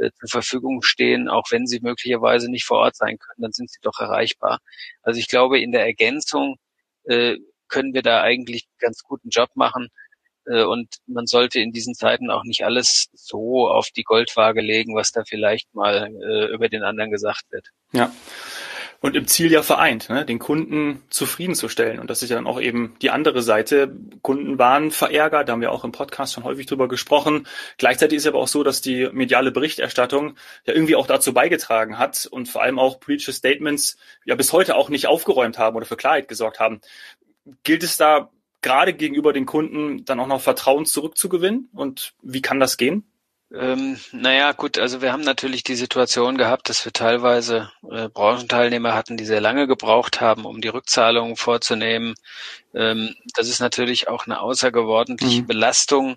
äh, 0.00 0.10
zur 0.18 0.28
Verfügung 0.28 0.82
stehen, 0.82 1.28
auch 1.28 1.50
wenn 1.50 1.66
sie 1.66 1.80
möglicherweise 1.80 2.50
nicht 2.50 2.64
vor 2.64 2.78
Ort 2.78 2.96
sein 2.96 3.18
können, 3.18 3.42
dann 3.42 3.52
sind 3.52 3.70
sie 3.70 3.78
doch 3.82 3.98
erreichbar. 3.98 4.60
Also 5.02 5.18
ich 5.20 5.28
glaube, 5.28 5.60
in 5.60 5.72
der 5.72 5.84
Ergänzung 5.84 6.56
äh, 7.04 7.36
können 7.68 7.94
wir 7.94 8.02
da 8.02 8.22
eigentlich 8.22 8.66
ganz 8.78 9.02
guten 9.02 9.28
Job 9.30 9.50
machen. 9.54 9.88
Äh, 10.46 10.64
und 10.64 10.88
man 11.06 11.26
sollte 11.26 11.60
in 11.60 11.72
diesen 11.72 11.94
Zeiten 11.94 12.30
auch 12.30 12.44
nicht 12.44 12.64
alles 12.64 13.08
so 13.12 13.68
auf 13.68 13.88
die 13.90 14.04
Goldwaage 14.04 14.60
legen, 14.60 14.94
was 14.94 15.12
da 15.12 15.24
vielleicht 15.24 15.74
mal 15.74 16.10
äh, 16.22 16.52
über 16.52 16.68
den 16.68 16.82
anderen 16.82 17.10
gesagt 17.10 17.44
wird. 17.50 17.68
Ja 17.92 18.12
und 19.00 19.16
im 19.16 19.26
Ziel 19.26 19.52
ja 19.52 19.62
vereint, 19.62 20.08
ne? 20.08 20.24
den 20.24 20.38
Kunden 20.38 21.02
zufriedenzustellen. 21.10 21.98
Und 21.98 22.10
das 22.10 22.22
ist 22.22 22.30
ja 22.30 22.36
dann 22.36 22.46
auch 22.46 22.60
eben 22.60 22.94
die 23.02 23.10
andere 23.10 23.42
Seite. 23.42 23.94
Kunden 24.22 24.58
waren 24.58 24.90
verärgert, 24.90 25.48
da 25.48 25.52
haben 25.52 25.60
wir 25.60 25.72
auch 25.72 25.84
im 25.84 25.92
Podcast 25.92 26.34
schon 26.34 26.44
häufig 26.44 26.66
drüber 26.66 26.88
gesprochen. 26.88 27.46
Gleichzeitig 27.78 28.18
ist 28.18 28.26
aber 28.26 28.38
auch 28.38 28.48
so, 28.48 28.62
dass 28.62 28.80
die 28.80 29.08
mediale 29.12 29.52
Berichterstattung 29.52 30.36
ja 30.66 30.74
irgendwie 30.74 30.96
auch 30.96 31.06
dazu 31.06 31.32
beigetragen 31.32 31.98
hat 31.98 32.26
und 32.30 32.48
vor 32.48 32.62
allem 32.62 32.78
auch 32.78 33.00
politische 33.00 33.32
Statements 33.32 33.96
ja 34.24 34.34
bis 34.34 34.52
heute 34.52 34.76
auch 34.76 34.88
nicht 34.88 35.06
aufgeräumt 35.06 35.58
haben 35.58 35.76
oder 35.76 35.86
für 35.86 35.96
Klarheit 35.96 36.28
gesorgt 36.28 36.60
haben. 36.60 36.80
Gilt 37.62 37.82
es 37.82 37.96
da 37.96 38.30
gerade 38.62 38.94
gegenüber 38.94 39.32
den 39.32 39.46
Kunden 39.46 40.04
dann 40.04 40.18
auch 40.20 40.26
noch 40.26 40.40
Vertrauen 40.40 40.86
zurückzugewinnen? 40.86 41.68
Und 41.72 42.14
wie 42.22 42.42
kann 42.42 42.60
das 42.60 42.76
gehen? 42.76 43.04
Ähm, 43.54 43.98
naja, 44.10 44.52
gut, 44.52 44.76
also 44.76 45.02
wir 45.02 45.12
haben 45.12 45.22
natürlich 45.22 45.62
die 45.62 45.76
Situation 45.76 46.36
gehabt, 46.36 46.68
dass 46.68 46.84
wir 46.84 46.92
teilweise 46.92 47.70
äh, 47.88 48.08
Branchenteilnehmer 48.08 48.94
hatten, 48.94 49.16
die 49.16 49.24
sehr 49.24 49.40
lange 49.40 49.68
gebraucht 49.68 50.20
haben, 50.20 50.44
um 50.44 50.60
die 50.60 50.68
Rückzahlungen 50.68 51.36
vorzunehmen. 51.36 52.14
Ähm, 52.74 53.14
das 53.36 53.48
ist 53.48 53.60
natürlich 53.60 54.08
auch 54.08 54.26
eine 54.26 54.40
außergewöhnliche 54.40 55.42
mhm. 55.42 55.46
Belastung. 55.46 56.16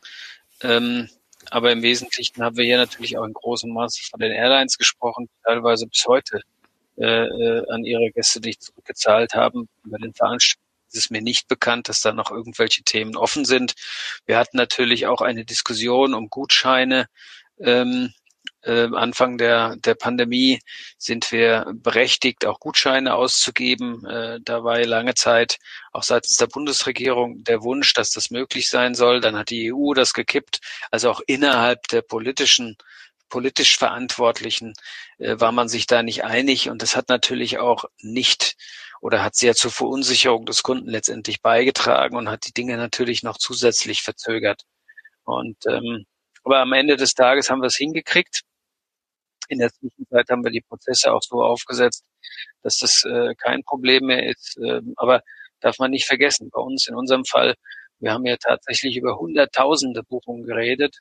Ähm, 0.62 1.10
aber 1.52 1.72
im 1.72 1.84
Wesentlichen 1.84 2.44
haben 2.44 2.58
wir 2.58 2.66
hier 2.66 2.78
natürlich 2.78 3.18
auch 3.18 3.26
in 3.26 3.34
großem 3.34 3.72
Maße 3.72 4.04
von 4.10 4.20
den 4.20 4.32
Airlines 4.32 4.78
gesprochen, 4.78 5.28
die 5.28 5.44
teilweise 5.44 5.88
bis 5.88 6.06
heute 6.08 6.42
äh, 6.98 7.26
äh, 7.26 7.66
an 7.70 7.86
ihre 7.86 8.12
Gäste 8.12 8.40
nicht 8.42 8.62
zurückgezahlt 8.64 9.36
haben. 9.36 9.70
Bei 9.84 9.98
den 10.00 10.14
Veranstaltungen 10.14 10.59
ist 10.94 11.06
es 11.06 11.10
mir 11.10 11.22
nicht 11.22 11.48
bekannt, 11.48 11.90
dass 11.90 12.02
da 12.02 12.14
noch 12.14 12.32
irgendwelche 12.32 12.84
Themen 12.84 13.16
offen 13.16 13.46
sind. 13.46 13.74
Wir 14.26 14.38
hatten 14.38 14.58
natürlich 14.58 15.08
auch 15.08 15.22
eine 15.22 15.46
Diskussion 15.46 16.14
um 16.14 16.30
Gutscheine. 16.30 17.08
Ähm, 17.60 18.14
äh, 18.62 18.90
Anfang 18.94 19.38
der, 19.38 19.78
der 19.78 19.96
Pandemie 19.96 20.60
sind 20.98 21.32
wir 21.32 21.72
berechtigt, 21.74 22.46
auch 22.46 22.60
Gutscheine 22.60 23.16
auszugeben. 23.16 24.06
Äh, 24.06 24.40
da 24.44 24.64
war 24.64 24.84
lange 24.84 25.16
Zeit 25.16 25.58
auch 25.92 26.04
seitens 26.04 26.36
der 26.36 26.48
Bundesregierung 26.48 27.44
der 27.44 27.64
Wunsch, 27.64 27.94
dass 27.94 28.12
das 28.12 28.32
möglich 28.32 28.70
sein 28.70 28.96
soll. 28.96 29.22
Dann 29.22 29.38
hat 29.38 29.50
die 29.50 29.74
EU 29.74 29.94
das 29.94 30.14
gekippt. 30.14 30.60
Also 30.92 31.10
auch 31.10 31.22
innerhalb 31.26 31.88
der 31.88 32.02
politischen 32.02 32.78
politisch 33.30 33.78
Verantwortlichen 33.78 34.74
äh, 35.18 35.40
war 35.40 35.52
man 35.52 35.70
sich 35.70 35.88
da 35.88 36.04
nicht 36.04 36.24
einig 36.24 36.70
und 36.70 36.82
das 36.82 36.96
hat 36.96 37.10
natürlich 37.10 37.60
auch 37.60 37.86
nicht 38.02 38.58
oder 39.02 39.24
hat 39.24 39.36
sehr 39.36 39.56
zur 39.56 39.72
Verunsicherung 39.72 40.46
des 40.46 40.64
Kunden 40.64 40.90
letztendlich 40.90 41.42
beigetragen 41.42 42.18
und 42.18 42.30
hat 42.30 42.46
die 42.48 42.54
Dinge 42.54 42.78
natürlich 42.78 43.24
noch 43.24 43.38
zusätzlich 43.38 44.02
verzögert. 44.02 44.64
Und 45.24 45.58
ähm, 45.68 46.06
aber 46.44 46.60
am 46.60 46.74
Ende 46.74 46.98
des 46.98 47.14
Tages 47.14 47.50
haben 47.50 47.62
wir 47.62 47.68
es 47.68 47.78
hingekriegt. 47.78 48.42
In 49.50 49.60
der 49.60 49.72
Zwischenzeit 49.72 50.30
haben 50.30 50.44
wir 50.44 50.52
die 50.52 50.62
Prozesse 50.62 51.12
auch 51.14 51.22
so 51.22 51.44
aufgesetzt, 51.44 52.04
dass 52.64 52.78
das 52.80 53.04
äh, 53.06 53.36
kein 53.36 53.64
Problem 53.64 54.06
mehr 54.06 54.28
ist. 54.30 54.58
Äh, 54.58 54.82
aber 54.96 55.24
darf 55.60 55.80
man 55.80 55.92
nicht 55.92 56.06
vergessen, 56.06 56.50
bei 56.52 56.62
uns 56.62 56.88
in 56.88 56.96
unserem 56.96 57.26
Fall, 57.26 57.56
wir 58.00 58.14
haben 58.14 58.26
ja 58.26 58.38
tatsächlich 58.38 58.96
über 58.98 59.18
hunderttausende 59.18 60.04
Buchungen 60.04 60.46
geredet 60.46 61.00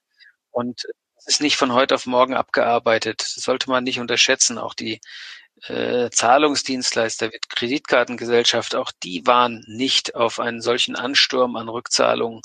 und 0.50 0.82
ist 1.28 1.40
nicht 1.40 1.56
von 1.56 1.72
heute 1.72 1.94
auf 1.94 2.06
morgen 2.06 2.34
abgearbeitet. 2.34 3.20
Das 3.20 3.44
sollte 3.44 3.70
man 3.70 3.84
nicht 3.84 4.00
unterschätzen. 4.00 4.58
Auch 4.58 4.74
die 4.74 5.00
äh, 5.66 6.10
Zahlungsdienstleister, 6.10 7.30
Kreditkartengesellschaft, 7.48 8.74
auch 8.74 8.92
die 9.02 9.26
waren 9.26 9.64
nicht 9.66 10.14
auf 10.14 10.40
einen 10.40 10.60
solchen 10.62 10.96
Ansturm 10.96 11.56
an 11.56 11.68
Rückzahlungen 11.68 12.40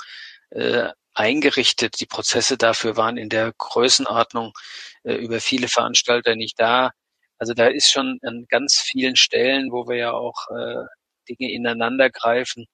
äh, 0.50 0.89
eingerichtet. 1.13 2.00
Die 2.00 2.06
Prozesse 2.06 2.58
dafür 2.58 2.98
waren 2.98 3.17
in 3.17 3.30
der 3.30 3.54
Größenordnung 3.58 4.54
äh, 5.04 5.13
über 5.15 5.39
viele 5.39 5.67
Veranstalter 5.69 6.36
nicht 6.36 6.60
da. 6.60 6.91
Also 7.38 7.54
da 7.54 7.67
ist 7.67 7.91
schon 7.91 8.19
an 8.24 8.46
ganz 8.50 8.78
vielen 8.80 9.15
Stellen, 9.15 9.72
wo 9.72 9.88
wir 9.88 9.98
ja 9.98 10.12
auch 10.12 10.48
äh, 10.50 10.84
Dinge 11.30 11.52
ineinander 11.52 12.10
greifen, 12.10 12.65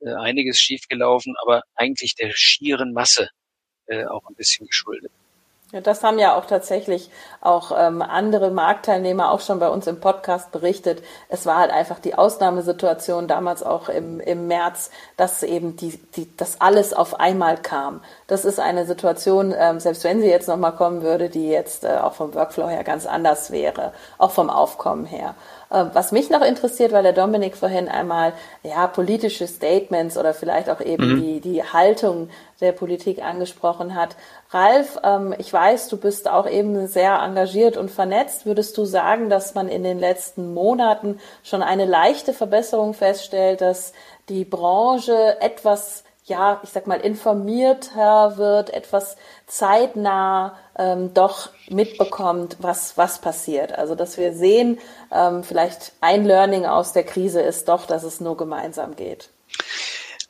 äh, 0.00 0.12
einiges 0.14 0.58
schiefgelaufen, 0.60 1.34
aber 1.42 1.62
eigentlich 1.74 2.14
der 2.14 2.32
schieren 2.34 2.92
Masse 2.92 3.30
äh, 3.86 4.04
auch 4.06 4.26
ein 4.28 4.34
bisschen 4.34 4.66
geschuldet. 4.66 5.12
Ja, 5.72 5.80
das 5.80 6.04
haben 6.04 6.20
ja 6.20 6.36
auch 6.36 6.46
tatsächlich 6.46 7.10
auch 7.40 7.72
ähm, 7.76 8.00
andere 8.00 8.52
Marktteilnehmer 8.52 9.32
auch 9.32 9.40
schon 9.40 9.58
bei 9.58 9.68
uns 9.68 9.88
im 9.88 9.98
Podcast 9.98 10.52
berichtet. 10.52 11.02
Es 11.28 11.44
war 11.44 11.56
halt 11.56 11.72
einfach 11.72 11.98
die 11.98 12.14
Ausnahmesituation 12.14 13.26
damals 13.26 13.64
auch 13.64 13.88
im, 13.88 14.20
im 14.20 14.46
März, 14.46 14.90
dass 15.16 15.42
eben 15.42 15.74
die, 15.74 15.98
die, 16.14 16.30
das 16.36 16.60
alles 16.60 16.94
auf 16.94 17.18
einmal 17.18 17.56
kam. 17.56 18.00
Das 18.28 18.44
ist 18.44 18.60
eine 18.60 18.86
Situation, 18.86 19.52
ähm, 19.58 19.80
selbst 19.80 20.04
wenn 20.04 20.20
sie 20.20 20.28
jetzt 20.28 20.46
nochmal 20.46 20.72
kommen 20.76 21.02
würde, 21.02 21.30
die 21.30 21.48
jetzt 21.48 21.82
äh, 21.82 21.98
auch 22.00 22.12
vom 22.12 22.32
Workflow 22.32 22.68
her 22.68 22.84
ganz 22.84 23.04
anders 23.04 23.50
wäre, 23.50 23.92
auch 24.18 24.30
vom 24.30 24.50
Aufkommen 24.50 25.04
her. 25.04 25.34
Äh, 25.70 25.86
was 25.92 26.12
mich 26.12 26.30
noch 26.30 26.42
interessiert, 26.42 26.92
weil 26.92 27.02
der 27.02 27.12
Dominik 27.12 27.56
vorhin 27.56 27.88
einmal 27.88 28.32
ja 28.62 28.86
politische 28.86 29.46
Statements 29.46 30.16
oder 30.16 30.32
vielleicht 30.32 30.70
auch 30.70 30.80
eben 30.80 31.14
mhm. 31.14 31.20
die, 31.20 31.40
die 31.40 31.62
Haltung 31.64 32.28
der 32.60 32.72
Politik 32.72 33.22
angesprochen 33.22 33.94
hat. 33.94 34.16
Ralf, 34.50 34.98
ähm, 35.02 35.34
ich 35.38 35.52
weiß, 35.52 35.88
du 35.88 35.96
bist 35.96 36.28
auch 36.28 36.48
eben 36.48 36.86
sehr 36.86 37.18
engagiert 37.20 37.76
und 37.76 37.90
vernetzt. 37.90 38.46
Würdest 38.46 38.78
du 38.78 38.84
sagen, 38.84 39.28
dass 39.28 39.54
man 39.54 39.68
in 39.68 39.82
den 39.82 39.98
letzten 39.98 40.54
Monaten 40.54 41.18
schon 41.42 41.62
eine 41.62 41.84
leichte 41.84 42.32
Verbesserung 42.32 42.94
feststellt, 42.94 43.60
dass 43.60 43.92
die 44.28 44.44
Branche 44.44 45.40
etwas 45.40 46.04
ja, 46.26 46.60
ich 46.64 46.70
sag 46.70 46.86
mal, 46.88 47.00
informierter 47.00 48.36
wird, 48.36 48.70
etwas 48.70 49.16
zeitnah 49.46 50.58
ähm, 50.76 51.14
doch 51.14 51.50
mitbekommt, 51.68 52.56
was, 52.60 52.96
was 52.98 53.20
passiert. 53.20 53.72
Also, 53.72 53.94
dass 53.94 54.18
wir 54.18 54.32
sehen, 54.32 54.78
ähm, 55.12 55.44
vielleicht 55.44 55.92
ein 56.00 56.24
Learning 56.24 56.66
aus 56.66 56.92
der 56.92 57.04
Krise 57.04 57.40
ist 57.40 57.68
doch, 57.68 57.86
dass 57.86 58.02
es 58.02 58.20
nur 58.20 58.36
gemeinsam 58.36 58.96
geht. 58.96 59.30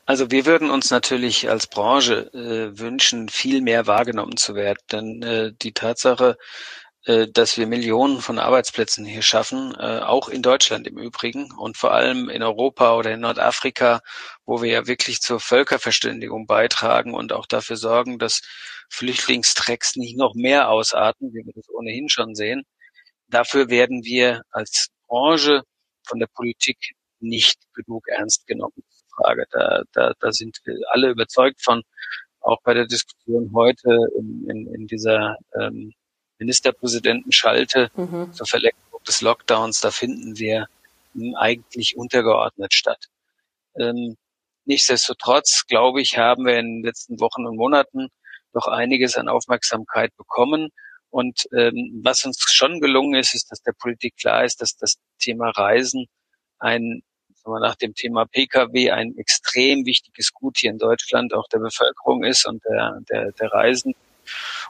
Also 0.05 0.31
wir 0.31 0.45
würden 0.45 0.69
uns 0.69 0.89
natürlich 0.89 1.49
als 1.49 1.67
Branche 1.67 2.31
äh, 2.33 2.79
wünschen, 2.79 3.27
viel 3.27 3.61
mehr 3.61 3.87
wahrgenommen 3.87 4.37
zu 4.37 4.55
werden. 4.55 4.79
Denn 4.89 5.21
äh, 5.21 5.51
die 5.61 5.73
Tatsache, 5.73 6.37
dass 7.07 7.57
wir 7.57 7.67
Millionen 7.67 8.19
von 8.21 8.37
Arbeitsplätzen 8.37 9.05
hier 9.05 9.21
schaffen, 9.21 9.73
äh, 9.79 9.99
auch 9.99 10.27
in 10.29 10.41
Deutschland 10.41 10.87
im 10.87 10.97
Übrigen 10.97 11.51
und 11.53 11.77
vor 11.77 11.93
allem 11.93 12.29
in 12.29 12.43
Europa 12.43 12.95
oder 12.95 13.11
in 13.11 13.21
Nordafrika, 13.21 14.01
wo 14.45 14.61
wir 14.61 14.69
ja 14.71 14.87
wirklich 14.87 15.21
zur 15.21 15.39
Völkerverständigung 15.39 16.47
beitragen 16.47 17.13
und 17.13 17.31
auch 17.31 17.45
dafür 17.45 17.77
sorgen, 17.77 18.19
dass 18.19 18.41
Flüchtlingstrecks 18.89 19.95
nicht 19.95 20.17
noch 20.17 20.33
mehr 20.35 20.69
ausarten, 20.69 21.33
wie 21.33 21.45
wir 21.45 21.53
das 21.53 21.69
ohnehin 21.69 22.09
schon 22.09 22.35
sehen. 22.35 22.63
Dafür 23.27 23.69
werden 23.69 24.03
wir 24.03 24.41
als 24.51 24.89
Branche 25.07 25.63
von 26.05 26.19
der 26.19 26.27
Politik 26.27 26.77
nicht 27.19 27.59
genug 27.73 28.07
ernst 28.07 28.47
genommen. 28.47 28.83
Frage. 29.15 29.45
Da, 29.51 29.83
da, 29.93 30.13
da 30.19 30.31
sind 30.31 30.59
wir 30.65 30.75
alle 30.91 31.09
überzeugt 31.09 31.61
von, 31.61 31.83
auch 32.41 32.57
bei 32.63 32.73
der 32.73 32.85
Diskussion 32.85 33.51
heute 33.53 33.97
in, 34.17 34.49
in, 34.49 34.73
in 34.73 34.87
dieser 34.87 35.37
ähm, 35.59 35.93
Ministerpräsidentenschalte 36.39 37.91
mhm. 37.95 38.33
zur 38.33 38.47
Verlängerung 38.47 39.03
des 39.07 39.21
Lockdowns, 39.21 39.81
da 39.81 39.91
finden 39.91 40.37
wir 40.37 40.67
eigentlich 41.37 41.97
untergeordnet 41.97 42.73
statt. 42.73 43.07
Ähm, 43.75 44.17
nichtsdestotrotz, 44.65 45.65
glaube 45.67 46.01
ich, 46.01 46.17
haben 46.17 46.45
wir 46.45 46.57
in 46.57 46.77
den 46.77 46.83
letzten 46.83 47.19
Wochen 47.19 47.45
und 47.45 47.55
Monaten 47.55 48.09
doch 48.53 48.67
einiges 48.67 49.15
an 49.15 49.29
Aufmerksamkeit 49.29 50.15
bekommen. 50.17 50.69
Und 51.09 51.47
ähm, 51.55 52.01
was 52.03 52.25
uns 52.25 52.39
schon 52.51 52.81
gelungen 52.81 53.15
ist, 53.15 53.33
ist, 53.33 53.51
dass 53.51 53.61
der 53.61 53.73
Politik 53.73 54.15
klar 54.17 54.43
ist, 54.43 54.61
dass 54.61 54.75
das 54.75 54.95
Thema 55.19 55.49
Reisen 55.49 56.07
ein 56.59 57.01
sagen 57.47 57.55
wir, 57.55 57.59
nach 57.59 57.75
dem 57.75 57.93
Thema 57.93 58.25
Pkw 58.25 58.91
ein 58.91 59.17
extrem 59.17 59.85
wichtiges 59.85 60.33
Gut 60.33 60.57
hier 60.57 60.71
in 60.71 60.77
Deutschland 60.77 61.33
auch 61.33 61.47
der 61.47 61.59
Bevölkerung 61.59 62.23
ist 62.23 62.45
und 62.45 62.63
der, 62.65 62.99
der, 63.09 63.31
der 63.31 63.51
Reisen. 63.51 63.95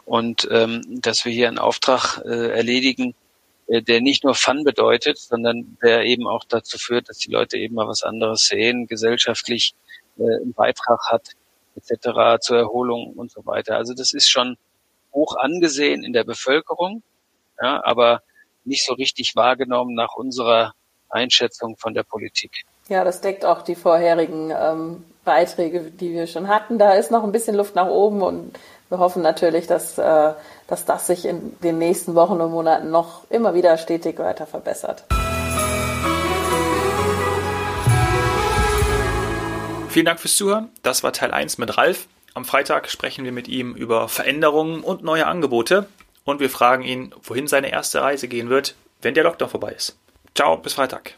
Und 0.08 0.48
ähm, 0.50 1.02
dass 1.02 1.26
wir 1.26 1.34
hier 1.34 1.50
einen 1.50 1.60
Auftrag 1.60 2.24
äh, 2.26 2.52
erledigen, 2.52 3.14
äh, 3.68 3.82
der 3.82 4.00
nicht 4.00 4.24
nur 4.24 4.36
Fun 4.36 4.64
bedeutet, 4.64 5.18
sondern 5.18 5.78
der 5.84 6.06
eben 6.06 6.26
auch 6.28 6.46
dazu 6.48 6.78
führt, 6.78 7.10
dass 7.10 7.18
die 7.18 7.30
Leute 7.30 7.58
eben 7.58 7.76
mal 7.76 7.90
was 7.90 8.04
anderes 8.04 8.46
sehen, 8.46 8.88
gesellschaftlich 8.88 9.76
äh, 10.18 10.24
einen 10.24 10.54
Beitrag 10.54 11.12
hat, 11.12 11.32
etc., 11.76 12.40
zur 12.40 12.58
Erholung 12.58 13.14
und 13.18 13.32
so 13.32 13.46
weiter. 13.46 13.76
Also 13.76 13.94
das 13.94 14.14
ist 14.14 14.30
schon 14.30 14.58
hoch 15.14 15.36
angesehen 15.36 16.06
in 16.06 16.14
der 16.14 16.24
Bevölkerung, 16.24 17.04
ja, 17.62 17.84
aber 17.84 18.22
nicht 18.64 18.86
so 18.86 18.94
richtig 18.94 19.36
wahrgenommen 19.36 19.94
nach 19.94 20.16
unserer 20.16 20.74
Einschätzung 21.10 21.76
von 21.76 21.94
der 21.94 22.04
Politik. 22.04 22.64
Ja, 22.88 23.04
das 23.04 23.20
deckt 23.20 23.44
auch 23.44 23.62
die 23.62 23.76
vorherigen 23.76 24.54
ähm, 24.58 25.04
Beiträge, 25.26 25.92
die 25.92 26.14
wir 26.14 26.28
schon 26.28 26.48
hatten. 26.48 26.80
Da 26.80 26.94
ist 26.94 27.12
noch 27.12 27.26
ein 27.26 27.34
bisschen 27.34 27.56
Luft 27.58 27.76
nach 27.76 27.88
oben 27.88 28.22
und 28.22 28.58
wir 28.90 29.00
hoffen 29.00 29.22
natürlich, 29.22 29.68
dass, 29.68 29.98
äh, 29.98 30.34
dass 30.68 30.86
das 30.86 31.08
sich 31.08 31.26
in 31.26 31.58
den 31.60 31.78
nächsten 31.78 32.16
Wochen 32.16 32.40
und 32.40 32.52
Monaten 32.52 32.90
noch 32.90 33.30
immer 33.30 33.54
wieder 33.54 33.78
stetig 33.78 34.18
weiter 34.20 34.46
verbessert. 34.46 35.04
Vielen 39.90 40.06
Dank 40.06 40.20
fürs 40.20 40.36
Zuhören. 40.36 40.70
Das 40.84 41.04
war 41.04 41.12
Teil 41.12 41.32
1 41.32 41.58
mit 41.58 41.78
Ralf. 41.78 42.08
Am 42.34 42.46
Freitag 42.46 42.90
sprechen 42.90 43.26
wir 43.26 43.32
mit 43.32 43.48
ihm 43.48 43.74
über 43.74 44.08
Veränderungen 44.10 44.84
und 44.84 45.04
neue 45.04 45.26
Angebote 45.26 45.88
und 46.24 46.40
wir 46.40 46.50
fragen 46.50 46.84
ihn, 46.84 47.14
wohin 47.24 47.48
seine 47.48 47.72
erste 47.72 48.02
Reise 48.02 48.28
gehen 48.28 48.50
wird, 48.50 48.76
wenn 49.02 49.16
der 49.16 49.24
Lockdown 49.24 49.50
vorbei 49.50 49.72
ist. 49.72 49.98
Ciao, 50.36 50.58
bis 50.58 50.74
Freitag. 50.74 51.16